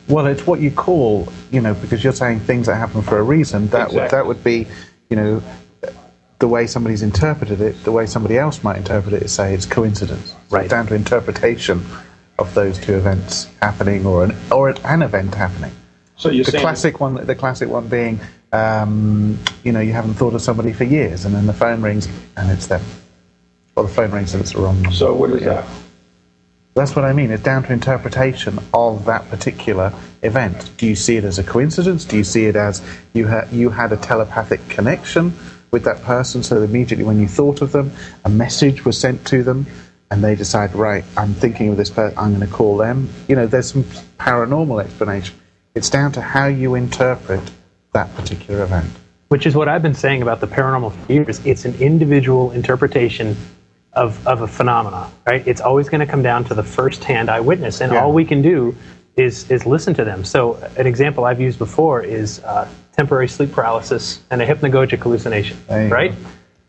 [0.09, 3.23] Well, it's what you call, you know, because you're saying things that happen for a
[3.23, 3.67] reason.
[3.69, 4.67] That would that would be,
[5.11, 5.43] you know,
[6.39, 7.83] the way somebody's interpreted it.
[7.85, 10.35] The way somebody else might interpret it is say it's coincidence.
[10.51, 10.65] Right.
[10.65, 11.85] it's down to interpretation
[12.39, 15.73] of those two events happening, or an or an event happening.
[16.17, 16.29] so.
[16.29, 18.21] You're The classic one, the classic one being,
[18.53, 22.07] um, you know, you haven't thought of somebody for years, and then the phone rings
[22.37, 22.83] and it's them.
[23.75, 24.91] Or the phone rings and it's the wrong.
[24.93, 25.55] So what is Yeah.
[25.55, 25.65] that?
[26.77, 27.31] That's what I mean.
[27.31, 30.71] It's down to interpretation of that particular event.
[30.77, 32.05] Do you see it as a coincidence?
[32.05, 32.83] Do you see it as
[33.15, 35.33] you had you had a telepathic connection
[35.71, 37.91] with that person, so immediately when you thought of them,
[38.27, 39.67] a message was sent to them,
[40.11, 43.09] and they decide, right, I'm thinking of this person, I'm going to call them.
[43.27, 43.85] You know, there's some
[44.19, 45.35] paranormal explanation.
[45.75, 47.51] It's down to how you interpret
[47.95, 48.91] that particular event.
[49.29, 51.45] Which is what I've been saying about the paranormal for years.
[51.47, 53.35] It's an individual interpretation
[53.97, 55.43] of, of a phenomena, right?
[55.47, 58.03] It's always going to come down to the first-hand eyewitness, and Yeah.
[58.05, 58.77] all we can do
[59.17, 60.25] is is listen to them.
[60.25, 65.57] So, an example I've used before is uh, temporary sleep paralysis and a hypnagogic hallucination,
[65.69, 66.13] right?
[66.13, 66.17] go.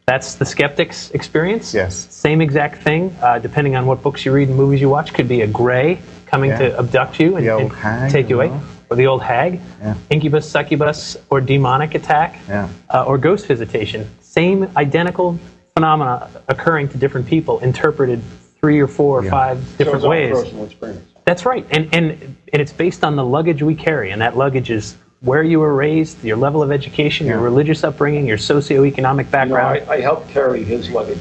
[0.06, 1.74] That's the skeptic's experience.
[1.74, 2.08] Yes.
[2.10, 5.28] Same exact thing, uh, depending on what books you read and movies you watch, could
[5.28, 6.60] be a gray coming Yeah.
[6.60, 7.46] to abduct you and,
[7.84, 8.64] and take you away, well.
[8.90, 9.96] or the old hag, Yeah.
[10.10, 12.70] incubus, succubus, or demonic attack Yeah.
[12.90, 14.08] uh, or ghost visitation.
[14.22, 15.38] Same identical
[15.82, 18.20] phenomena occurring to different people, interpreted
[18.60, 19.30] three or four or Yeah.
[19.30, 20.32] five different it's ways.
[20.34, 21.06] personal experience.
[21.26, 24.72] That's right, and, and and it's based on the luggage we carry, and that luggage
[24.72, 29.04] is where you were raised, your level of education, your religious upbringing, your socioeconomic You
[29.04, 29.84] know, background.
[29.90, 31.20] I, I helped carry his luggage.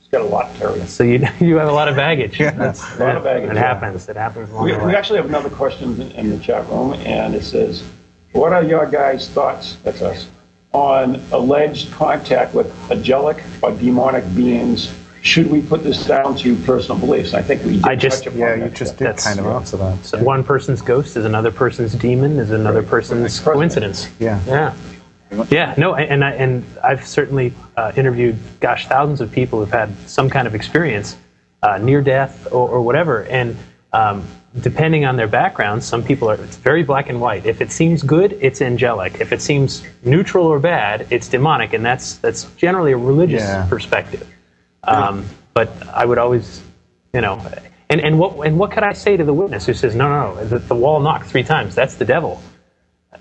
[0.00, 0.80] He's got a lot to carry.
[0.86, 2.40] so you you have a lot of baggage.
[2.40, 2.50] Yeah.
[2.52, 3.60] That's, A lot of baggage, It yeah.
[3.60, 4.08] happens.
[4.08, 6.94] It happens along We, the we actually have another question in, in the chat room,
[6.94, 7.84] and it says,
[8.32, 9.76] "What are your guys' thoughts?
[9.84, 10.26] That's us
[10.72, 14.92] on alleged contact with angelic or demonic beings.
[15.20, 17.34] Should we put this down to personal beliefs?
[17.34, 19.38] I think we did I just- touch upon Yeah, that, you just did That's- kind
[19.38, 20.04] of answer that.
[20.04, 22.88] So one person's ghost is another person's demon, is another Right.
[22.90, 23.54] person's President.
[23.54, 24.08] coincidence.
[24.18, 24.40] Yeah.
[24.46, 24.72] Yeah.
[25.48, 29.90] Yeah, no, and I, and I've certainly uh, interviewed, gosh, thousands of people who've had
[30.06, 31.16] some kind of experience,
[31.62, 33.56] uh, near death or, or whatever, and
[33.92, 34.26] um,
[34.60, 36.34] depending on their background, some people are.
[36.34, 37.46] It's very black and white.
[37.46, 39.20] If it seems good, it's angelic.
[39.20, 43.66] If it seems neutral or bad, it's demonic, and that's that's generally a religious Yeah.
[43.68, 44.26] perspective.
[44.84, 45.24] Um,
[45.54, 46.62] but I would always,
[47.12, 47.40] you know,
[47.90, 50.34] and, and what and what could I say to the witness who says no, no,
[50.34, 51.74] no, the, the wall knocked three times?
[51.74, 52.42] That's the devil.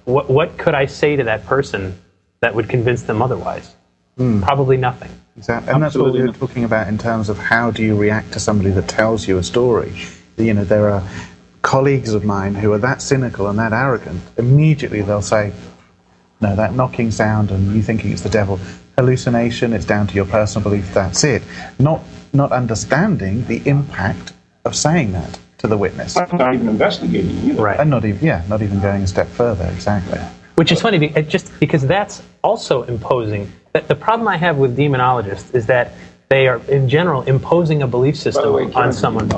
[0.06, 2.00] What what could I say to that person
[2.40, 3.76] that would convince them otherwise?
[4.18, 5.10] Probably nothing.
[5.36, 5.74] Exactly.
[5.74, 8.34] And that's what we Absolutely were talking about in terms of how do you react
[8.34, 9.94] to somebody that tells you a story.
[10.38, 11.04] You know, there are
[11.62, 14.22] colleagues of mine who are that cynical and that arrogant.
[14.38, 15.54] Immediately they'll say,
[16.42, 18.60] no, that knocking sound and you thinking it's the devil.
[18.98, 21.44] Hallucination, it's down to your personal belief, that's it.
[21.80, 22.02] Not,
[22.34, 24.34] not understanding the impact
[24.66, 26.18] of saying that to the witness.
[26.18, 27.62] I'm not even investigating either.
[27.62, 27.80] Right.
[27.80, 30.20] And not even, yeah, not even going a step further, exactly.
[30.56, 33.52] Which is funny, uh, just because that's also imposing.
[33.74, 35.94] That the problem I have with demonologists is that
[36.30, 39.30] they are, in general, imposing a belief system way, on Kieran's someone.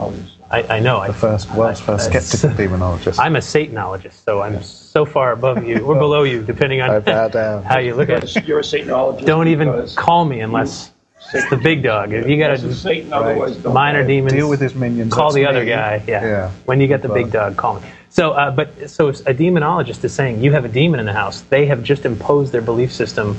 [0.49, 0.69] Demonologist.
[0.69, 0.97] I, I know.
[0.99, 3.19] I, The first, world's first I- skeptical demonologist.
[3.19, 7.01] I'm a Satanologist, so I'm so far above you or below you, depending on
[7.63, 8.47] how you look at it.
[8.47, 9.25] You're a Satanologist.
[9.25, 10.91] Don't even call me unless
[11.33, 12.13] it's the big dog.
[12.13, 14.07] If you got this is to Satan, otherwise don't minor call.
[14.07, 14.33] demons.
[14.33, 15.67] Deal with his minions, Call that's the other me.
[15.69, 16.03] guy.
[16.07, 16.21] Yeah.
[16.25, 16.51] Yeah.
[16.65, 17.23] When you get the Well.
[17.23, 17.87] big dog, call me.
[18.09, 21.41] So, uh, but so a demonologist is saying you have a demon in the house.
[21.41, 23.35] They have just imposed their belief system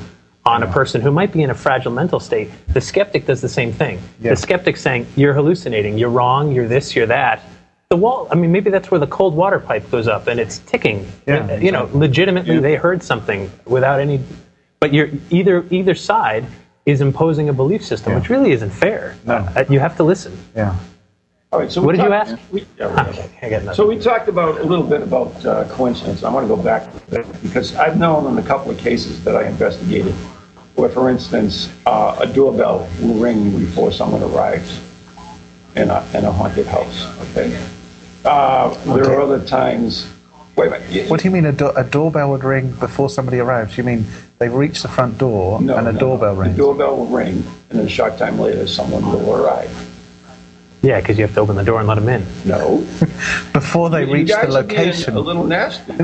[0.47, 2.51] on a person who might be in a fragile mental state.
[2.69, 3.99] The skeptic does the same thing.
[4.21, 4.31] Yeah.
[4.31, 5.97] The skeptic's saying you're hallucinating.
[5.97, 6.53] You're wrong.
[6.53, 6.95] You're this.
[6.95, 7.43] You're that.
[7.89, 8.29] The wall.
[8.31, 11.07] I mean, maybe that's where the cold water pipe goes up and it's ticking.
[11.27, 14.21] Yeah, Uh, You know, legitimately they heard something without any.
[14.81, 16.45] But you're either either side
[16.85, 18.19] is imposing a belief system, Yeah.
[18.19, 19.15] which really isn't fair.
[19.25, 19.37] No.
[19.57, 20.37] Uh, you have to listen.
[20.55, 20.75] Yeah.
[21.53, 22.37] All right, so What did you ask?
[22.51, 23.75] We, yeah, Okay, I got nothing.
[23.77, 26.25] So we talked about a little bit about uh, coincidence.
[26.25, 29.23] I want to go back to that because I've known in a couple of cases
[29.25, 30.15] that I investigated
[30.75, 34.81] where, for instance, uh, a doorbell will ring before someone arrives
[35.77, 37.07] in a, in a haunted house.
[37.31, 37.57] Okay.
[38.25, 40.09] Uh, There are other times.
[40.57, 41.11] Wait a minute.
[41.11, 43.77] What do you mean a, do- a doorbell would ring before somebody arrives?
[43.77, 44.07] You mean
[44.39, 46.57] They reach the front door No, and a no, doorbell rings?
[46.57, 49.71] The doorbell will ring, and a short time later, someone will arrive.
[50.83, 52.25] Yeah, because you have to open the door and let them in.
[52.45, 52.79] No.
[53.53, 55.93] Before they You reach guys the are being location, A little nasty.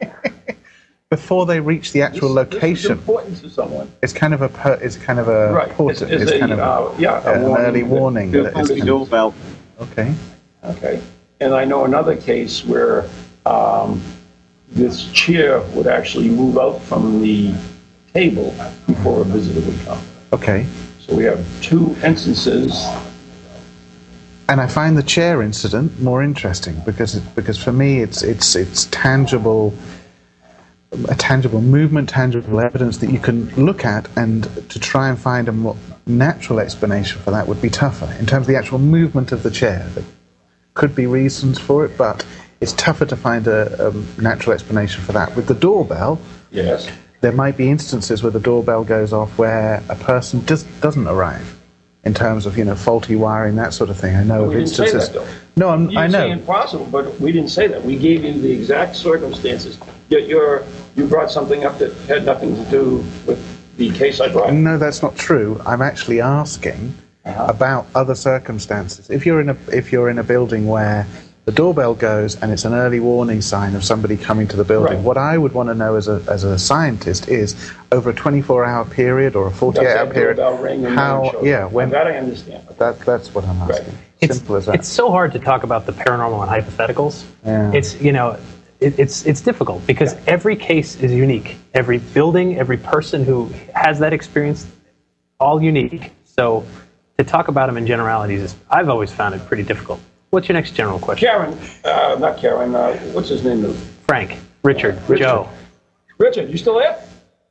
[1.10, 3.88] before they reach the actual This- This is location, important to someone.
[4.02, 5.70] it's kind of a per, it's kind of a Right.
[5.70, 8.30] port- It's- it's it's a, kind of uh, yeah, a an warning early warning.
[8.30, 9.34] The that it's kind of- doorbell.
[9.80, 10.12] okay.
[10.64, 11.00] Okay.
[11.40, 13.04] And I know another case where
[13.46, 14.02] um,
[14.70, 17.54] this chair would actually move out from the
[18.12, 18.54] table
[18.86, 19.98] before a visitor would come.
[20.34, 20.66] Okay.
[21.00, 22.86] So we have two instances.
[24.50, 28.54] And I find the chair incident more interesting because it, because for me it's it's
[28.56, 29.72] it's tangible
[31.08, 35.48] a tangible movement, tangible evidence that you can look at, and to try and find
[35.48, 35.76] a more
[36.06, 38.10] natural explanation for that would be tougher.
[38.18, 40.04] In terms of the actual movement of the chair, there
[40.74, 42.24] could be reasons for it, but
[42.60, 45.34] it's tougher to find a, a natural explanation for that.
[45.36, 46.18] With the doorbell,
[46.50, 46.88] Yes.
[47.20, 51.54] there might be instances where the doorbell goes off where a person just doesn't arrive.
[52.04, 54.52] In terms of you know faulty wiring, that sort of thing, I know We of
[54.52, 55.10] didn't say instances.
[55.10, 55.28] that, though.
[55.56, 57.84] No, I'm, You I say impossible, but we didn't say that.
[57.84, 59.78] We gave you the exact circumstances.
[60.08, 60.62] Yet you're,
[60.98, 62.96] you brought something up that had nothing to do
[63.26, 63.38] with
[63.76, 64.52] the case I brought.
[64.52, 65.60] No, that's not true.
[65.64, 66.92] I'm actually asking
[67.24, 67.46] Uh-huh.
[67.48, 69.08] about other circumstances.
[69.10, 71.06] If you're in a if you're in a building where
[71.44, 74.94] the doorbell goes and it's an early warning sign of somebody coming to the building,
[74.96, 75.04] Right.
[75.04, 77.54] what I would want to know as a as a scientist is
[77.92, 81.42] over a 24 hour period or a 48 hour period, ring and no one how
[81.42, 82.62] yeah when That I understand.
[82.78, 83.94] that that's what I'm asking.
[84.20, 84.74] It's, Simple as that.
[84.76, 87.22] it's so hard to talk about the paranormal and hypotheticals.
[87.46, 87.70] Yeah.
[87.78, 88.36] It's you know,
[88.80, 91.56] it, it's it's difficult because every case is unique.
[91.74, 94.66] Every building, every person who has that experience,
[95.40, 96.12] all unique.
[96.24, 96.64] So
[97.18, 100.00] to talk about them in generalities, is, I've always found it pretty difficult.
[100.30, 101.28] What's your next general question?
[101.28, 103.72] Kieran, uh, not Kieran, uh, what's his name?
[104.06, 105.48] Frank, Richard, Joe.
[106.18, 107.02] Richard, you still there?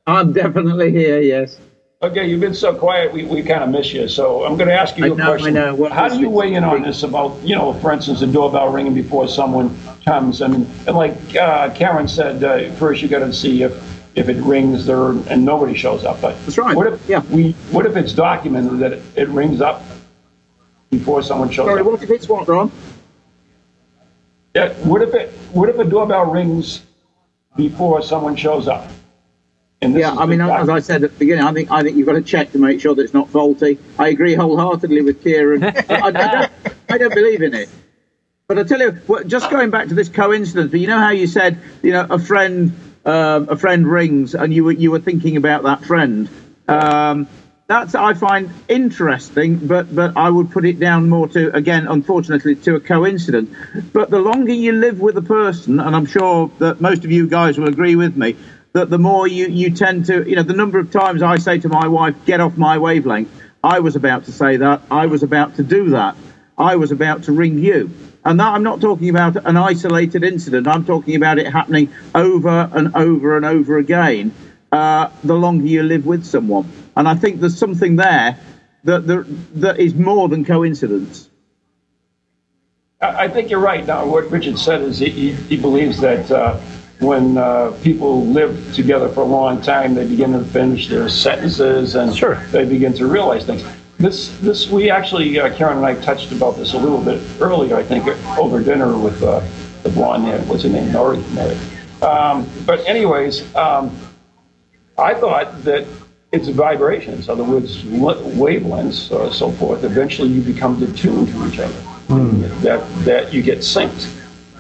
[0.05, 1.19] I'm definitely here.
[1.19, 1.59] Yes.
[1.99, 4.07] Okay, you've been so quiet, we, we kind of miss you.
[4.07, 5.57] So I'm going to ask you I a know, question.
[5.57, 5.75] I know.
[5.75, 8.71] Well, How do you weigh in on this about, you know, for instance, the doorbell
[8.71, 9.75] ringing before someone
[10.05, 10.43] comes?
[10.43, 13.73] I mean, and like uh, Kieran said, uh, first you got to see if,
[14.15, 16.21] if it rings there and nobody shows up.
[16.21, 17.21] But That's right, What if yeah.
[17.31, 17.53] we?
[17.71, 19.83] What if it's documented that it, it rings up
[20.91, 21.87] before someone shows Sorry, up?
[21.87, 22.71] what if it's what, Ron?
[24.55, 25.31] Yeah, what if it?
[25.51, 26.83] What if a doorbell rings
[27.55, 28.87] before someone shows up?
[29.82, 32.07] And Yeah, I mean, as I said at the beginning, I think I think you've
[32.07, 33.78] got to check to make sure that it's not faulty.
[33.99, 35.63] I agree wholeheartedly with Kieran.
[35.63, 36.51] I, I, don't,
[36.89, 37.69] I don't believe in it.
[38.47, 41.28] But I tell you, just going back to this coincidence, but you know how you
[41.28, 42.71] said, you know, a friend,
[43.05, 46.30] um, a friend rings, and you were you were thinking about that friend.
[46.67, 47.28] Um,
[47.67, 52.55] that's I find interesting, but but I would put it down more to again, unfortunately,
[52.55, 53.53] to a coincidence.
[53.91, 57.28] But the longer you live with a person, and I'm sure that most of you
[57.28, 58.38] guys will agree with me,
[58.74, 61.59] that the more you you tend to, you know, the number of times I say
[61.59, 63.30] to my wife, "Get off my wavelength."
[63.63, 64.82] I was about to say that.
[64.91, 66.15] I was about to do that.
[66.57, 67.91] I was about to ring you.
[68.24, 70.68] And that I'm not talking about an isolated incident.
[70.68, 74.34] I'm talking about it happening over and over and over again.
[74.72, 78.38] Uh, the longer you live with someone, and I think there's something there
[78.84, 79.07] that
[79.55, 81.30] that, is more than coincidence.
[82.99, 83.86] I think you're right.
[83.86, 86.59] Now, what Richard said is he, he, he believes that uh,
[86.99, 91.95] when uh, people live together for a long time, they begin to finish their sentences
[91.95, 92.35] and Sure.
[92.51, 93.63] they begin to realize things.
[93.99, 97.75] This, this, we actually, uh, Kieran and I touched about this a little bit earlier,
[97.75, 99.41] I think, over dinner with uh,
[99.83, 100.47] the blonde.
[100.47, 100.89] What's her name?
[100.91, 101.23] Nori.
[102.03, 103.95] Um, but, anyways, um,
[104.97, 105.87] I thought that
[106.31, 109.83] it's vibrations, in other words, wavelengths, or so forth.
[109.83, 111.81] Eventually, you become attuned to each other.
[112.61, 114.13] That that you get synced,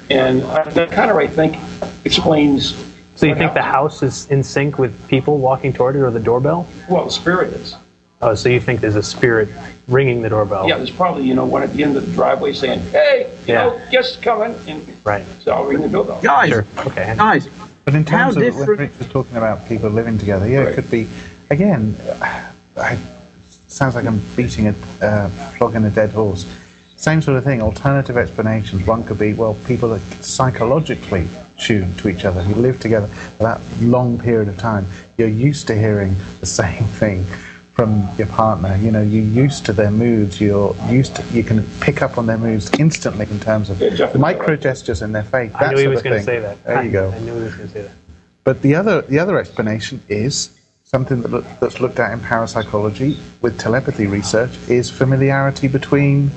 [0.09, 1.55] and uh, that kind of I think
[2.07, 2.75] explains.
[3.15, 6.11] So you what think the house is in sync with people walking toward it or
[6.11, 6.67] the doorbell?
[6.89, 7.75] Well, the spirit is.
[8.21, 9.47] Oh, so you think there's a spirit
[9.87, 10.67] ringing the doorbell?
[10.67, 13.53] Yeah, there's probably you know one at the end of the driveway saying, "Hey, you
[13.53, 13.63] Yeah.
[13.63, 15.23] know, guest coming," and Right.
[15.43, 16.19] so I'll ring the doorbell.
[16.21, 16.65] Guys, Sure.
[16.85, 17.13] Okay.
[17.17, 17.47] guys,
[17.85, 20.59] But in How terms of when different- Rich was talking about people living together, yeah,
[20.59, 20.67] Right.
[20.69, 21.07] it could be.
[21.51, 21.95] Again,
[22.75, 22.97] I,
[23.69, 26.45] sounds like I'm beating a uh, flogging a dead horse.
[26.97, 27.61] Same sort of thing.
[27.61, 28.85] Alternative explanations.
[28.85, 31.27] One could be well, people are psychologically
[31.57, 34.85] tuned to each other who live together for that long period of time.
[35.17, 37.25] You're used to hearing the same thing
[37.73, 38.75] from your partner.
[38.77, 40.41] You know, you're used to their moods.
[40.41, 41.23] You're used to.
[41.31, 45.11] You can pick up on their moods instantly in terms of Yeah, micro gestures in
[45.11, 45.51] their face.
[45.53, 46.63] I knew he was going to say that.
[46.63, 47.11] There you go.
[47.11, 47.91] I knew he was going to say that.
[48.43, 53.17] But the other the other explanation is something that look, that's looked at in parapsychology
[53.41, 56.31] with telepathy research is familiarity between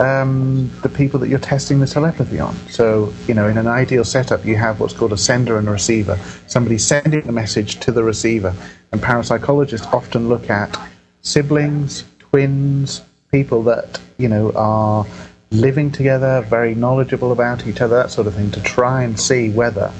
[0.00, 2.56] um, the people that you're testing the telepathy on.
[2.68, 5.70] So, you know, in an ideal setup, you have what's called a sender and a
[5.70, 6.18] receiver.
[6.46, 8.54] Somebody sending the message to the receiver.
[8.92, 10.76] And parapsychologists often look at
[11.20, 15.06] siblings, twins, people that, you know, are
[15.50, 19.50] living together, very knowledgeable about each other, that sort of thing, to try and see
[19.50, 19.92] whether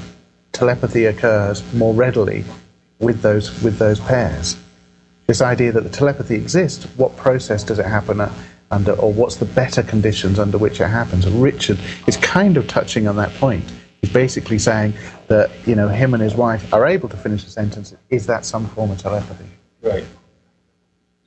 [0.52, 2.44] telepathy occurs more readily
[3.00, 4.56] with those with those pairs.
[5.26, 8.32] This idea that the telepathy exists, what process does it happen at,
[8.70, 11.26] under, or what's the better conditions under which it happens?
[11.26, 13.64] And Richard is kind of touching on that point.
[14.00, 14.94] He's basically saying
[15.28, 17.94] that you know him and his wife are able to finish a sentence.
[18.08, 19.44] Is that some form of telepathy?
[19.82, 20.04] Right.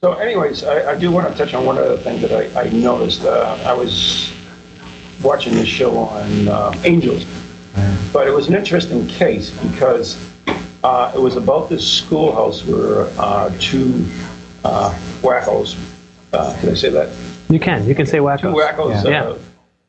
[0.01, 2.69] So, anyways, I, I do want to touch on one other thing that I, I
[2.69, 3.23] noticed.
[3.23, 4.33] Uh, I was
[5.21, 7.25] watching this show on uh, angels,
[8.11, 10.17] but it was an interesting case because
[10.83, 14.05] uh, it was about this schoolhouse where uh, two
[14.65, 15.77] uh, wackos,
[16.33, 17.09] uh, can I say that?
[17.53, 17.87] You can.
[17.87, 18.55] You can say Two wackos.
[18.55, 19.25] wackos Yeah.
[19.25, 19.37] uh,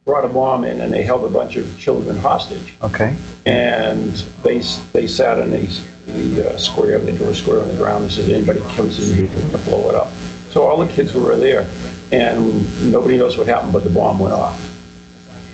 [0.04, 2.74] brought a bomb in and they held a bunch of children hostage.
[2.82, 3.16] Okay.
[3.46, 4.12] And
[4.42, 4.58] they
[4.92, 5.66] they sat in the,
[6.12, 9.16] the uh, square, they drew a square on the ground and said, anybody comes in
[9.16, 10.08] here, we're going to blow it up.
[10.50, 11.66] So all the kids were there,
[12.12, 14.60] and nobody knows what happened, but the bomb went off.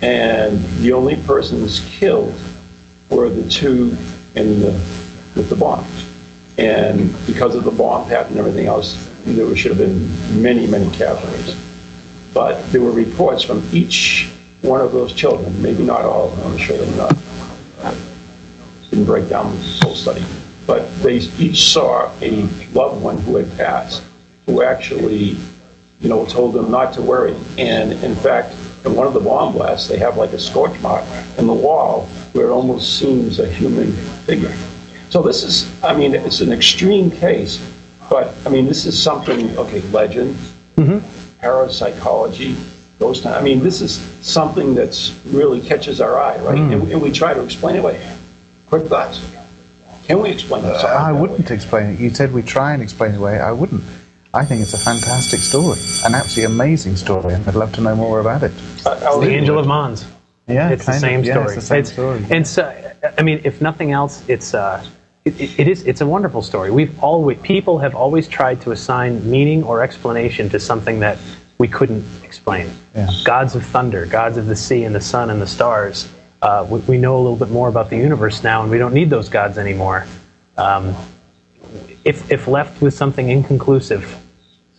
[0.03, 2.35] And the only persons killed
[3.09, 3.95] were the two
[4.35, 4.71] in the,
[5.35, 6.05] with the bombs.
[6.57, 10.89] And because of the bomb pattern and everything else, there should have been many, many
[10.91, 11.55] casualties.
[12.33, 16.51] But there were reports from each one of those children, maybe not all of them,
[16.51, 17.15] I'm sure they're not.
[18.89, 20.23] Didn't break down the whole study.
[20.67, 24.03] But they each saw a loved one who had passed,
[24.45, 25.37] who actually,
[25.99, 27.35] you know, told them not to worry.
[27.57, 28.55] And in fact,
[28.85, 31.05] in one of the bomb blasts, they have like a scorch mark
[31.37, 33.91] in the wall where it almost seems a human
[34.25, 34.55] figure.
[35.09, 37.59] So this is, I mean, it's an extreme case,
[38.09, 40.35] but I mean, this is something, okay, legend,
[40.77, 40.99] mm-hmm.
[41.41, 42.55] Parapsychology,
[42.99, 43.35] ghost hunt.
[43.35, 46.57] I mean, this is something that's really catches our eye, right?
[46.57, 47.99] And, and we try to explain it away.
[48.67, 49.19] Quick thoughts.
[50.05, 50.71] Can we explain it?
[50.71, 51.99] I wouldn't explain it.
[51.99, 53.39] You said we try and explain it away.
[53.39, 53.83] I wouldn't.
[54.33, 57.95] I think it's a fantastic story, an absolutely amazing story, and I'd love to know
[57.95, 58.53] more about it.
[58.83, 60.05] the Angel of Mons.
[60.47, 61.09] Yeah, it's the kind of.
[61.09, 61.45] same Yeah, story.
[61.47, 62.25] it's the same story.
[62.29, 64.85] It's, uh, I mean, if nothing else, it's uh,
[65.25, 66.71] it, it- it is it's a wonderful story.
[66.71, 71.17] We've always people have always tried to assign meaning or explanation to something that
[71.57, 72.69] we couldn't explain.
[72.95, 73.07] Yeah.
[73.23, 76.09] Gods of thunder, gods of the sea and the sun and the stars.
[76.41, 78.95] Uh, we, we know a little bit more about the universe now, and we don't
[78.95, 80.07] need those gods anymore.
[80.57, 80.95] Um,
[82.03, 84.17] if if left with something inconclusive,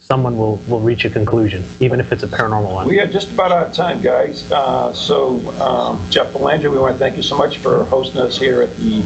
[0.00, 2.88] someone will will reach a conclusion, even if it's a paranormal one.
[2.88, 4.50] We are just about out of time, guys.
[4.50, 8.36] Uh, so, um, Jeff Belanger, we want to thank you so much for hosting us
[8.36, 9.04] here at the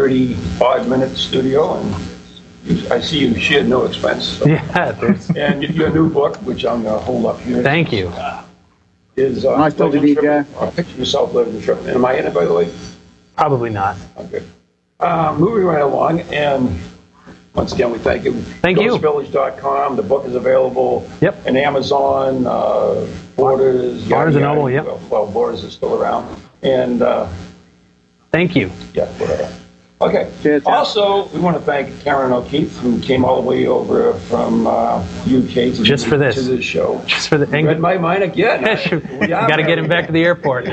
[0.00, 1.74] 35 minute studio.
[1.80, 1.94] And
[2.64, 4.24] you- I see you shared no expense.
[4.24, 4.46] So.
[4.56, 8.12] Yeah, there's, And your new book, which I'm going to hold up here, thank you.
[9.16, 11.78] is uh, Nice to to you, Legend Picture yourself living the trip.
[11.86, 12.70] Am I in it, by the way?
[13.38, 13.96] Probably not.
[14.18, 14.44] Okay.
[15.00, 16.78] Uh, moving right along, and
[17.54, 18.32] once again, we thank you.
[18.60, 18.90] Thank you.
[18.98, 19.96] Ghostvillage.com.
[19.96, 21.46] The book is available Yep.
[21.46, 24.44] in Amazon, uh, Borders, Barnes and.
[24.44, 24.84] Noble, yep.
[24.84, 26.24] Well, well, Borders is still around.
[26.62, 27.28] And, uh,
[28.32, 28.70] Thank you.
[28.92, 29.50] yeah, whatever.
[29.98, 30.30] Okay.
[30.42, 34.66] Cheers, Also, we want to thank Kieran O'Keeffe, who came all the way over from
[34.66, 36.34] uh, UK to, Just for this.
[36.34, 37.02] to this show.
[37.06, 38.60] Just for the You read my mind again.
[38.90, 40.66] you got to get him back to the airport.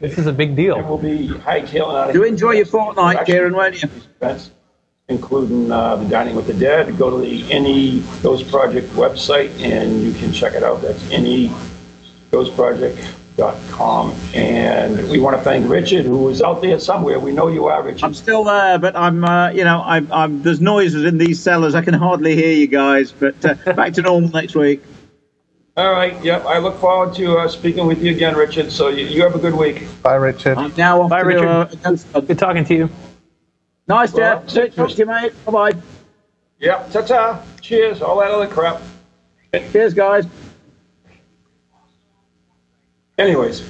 [0.00, 0.80] This is a big And deal.
[0.84, 2.28] we'll be hightailing out of Do here.
[2.28, 3.88] enjoy your fortnight, Kieran, won't you?
[4.20, 4.52] events,
[5.08, 6.96] including uh, the Dining with the Dead.
[6.96, 10.82] Go to the NE Ghost Project website and you can check it out.
[10.82, 11.02] That's
[13.38, 14.14] neghostproject.com.
[14.34, 17.18] And we want to thank Richard, who is out there somewhere.
[17.18, 18.04] We know you are, Richard.
[18.04, 21.74] I'm still there, but I'm, uh, you know, I'm, I'm, there's noises in these cellars.
[21.74, 24.82] I can hardly hear you guys, but uh, back to normal next week.
[25.76, 26.22] All right.
[26.24, 26.44] Yep.
[26.44, 28.72] I look forward to uh, speaking with you again, Richard.
[28.72, 29.86] So you, you have a good week.
[30.02, 30.58] Bye, Richard.
[30.58, 31.78] I'm now Bye, Richard.
[31.82, 32.12] ghost.
[32.12, 32.90] Good talking to you.
[33.86, 34.46] Nice, Jeff.
[34.48, 35.32] Talk to you, mate.
[35.44, 35.72] Bye bye.
[36.58, 36.90] Yep.
[36.92, 37.42] Ta ta.
[37.60, 38.02] Cheers.
[38.02, 38.82] All that other crap.
[39.70, 40.26] Cheers, guys.
[43.18, 43.68] Anyways,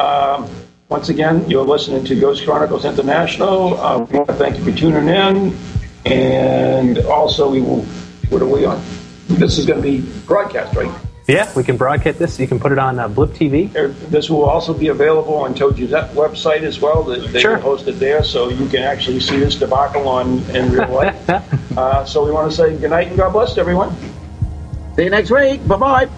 [0.00, 0.50] um,
[0.88, 3.78] once again, you're listening to Ghost Chronicles International.
[3.80, 5.56] Uh, we want to thank you for tuning in.
[6.04, 7.82] And also, we will,
[8.28, 8.82] what are we on?
[9.28, 10.92] This is going to be broadcast, right?
[11.28, 12.38] Yeah, we can broadcast this.
[12.38, 13.72] You can put it on uh, Blip TV.
[14.10, 17.02] This will also be available on Toju's website as well.
[17.02, 17.56] They they Sure.
[17.56, 21.30] will post it there, so you can actually see this debacle on in real life.
[21.76, 23.96] uh, so we want to say good night and God bless everyone.
[24.94, 25.66] See you next week.
[25.66, 26.08] Bye bye.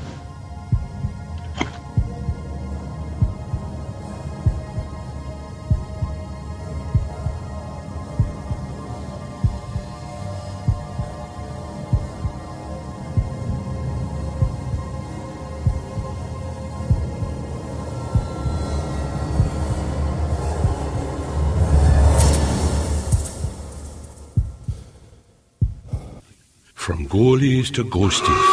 [27.18, 28.48] Goalies to ghosties,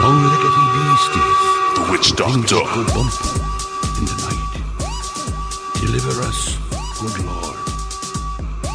[0.00, 1.40] long-leggedy beasties.
[1.74, 3.47] The witch doctor.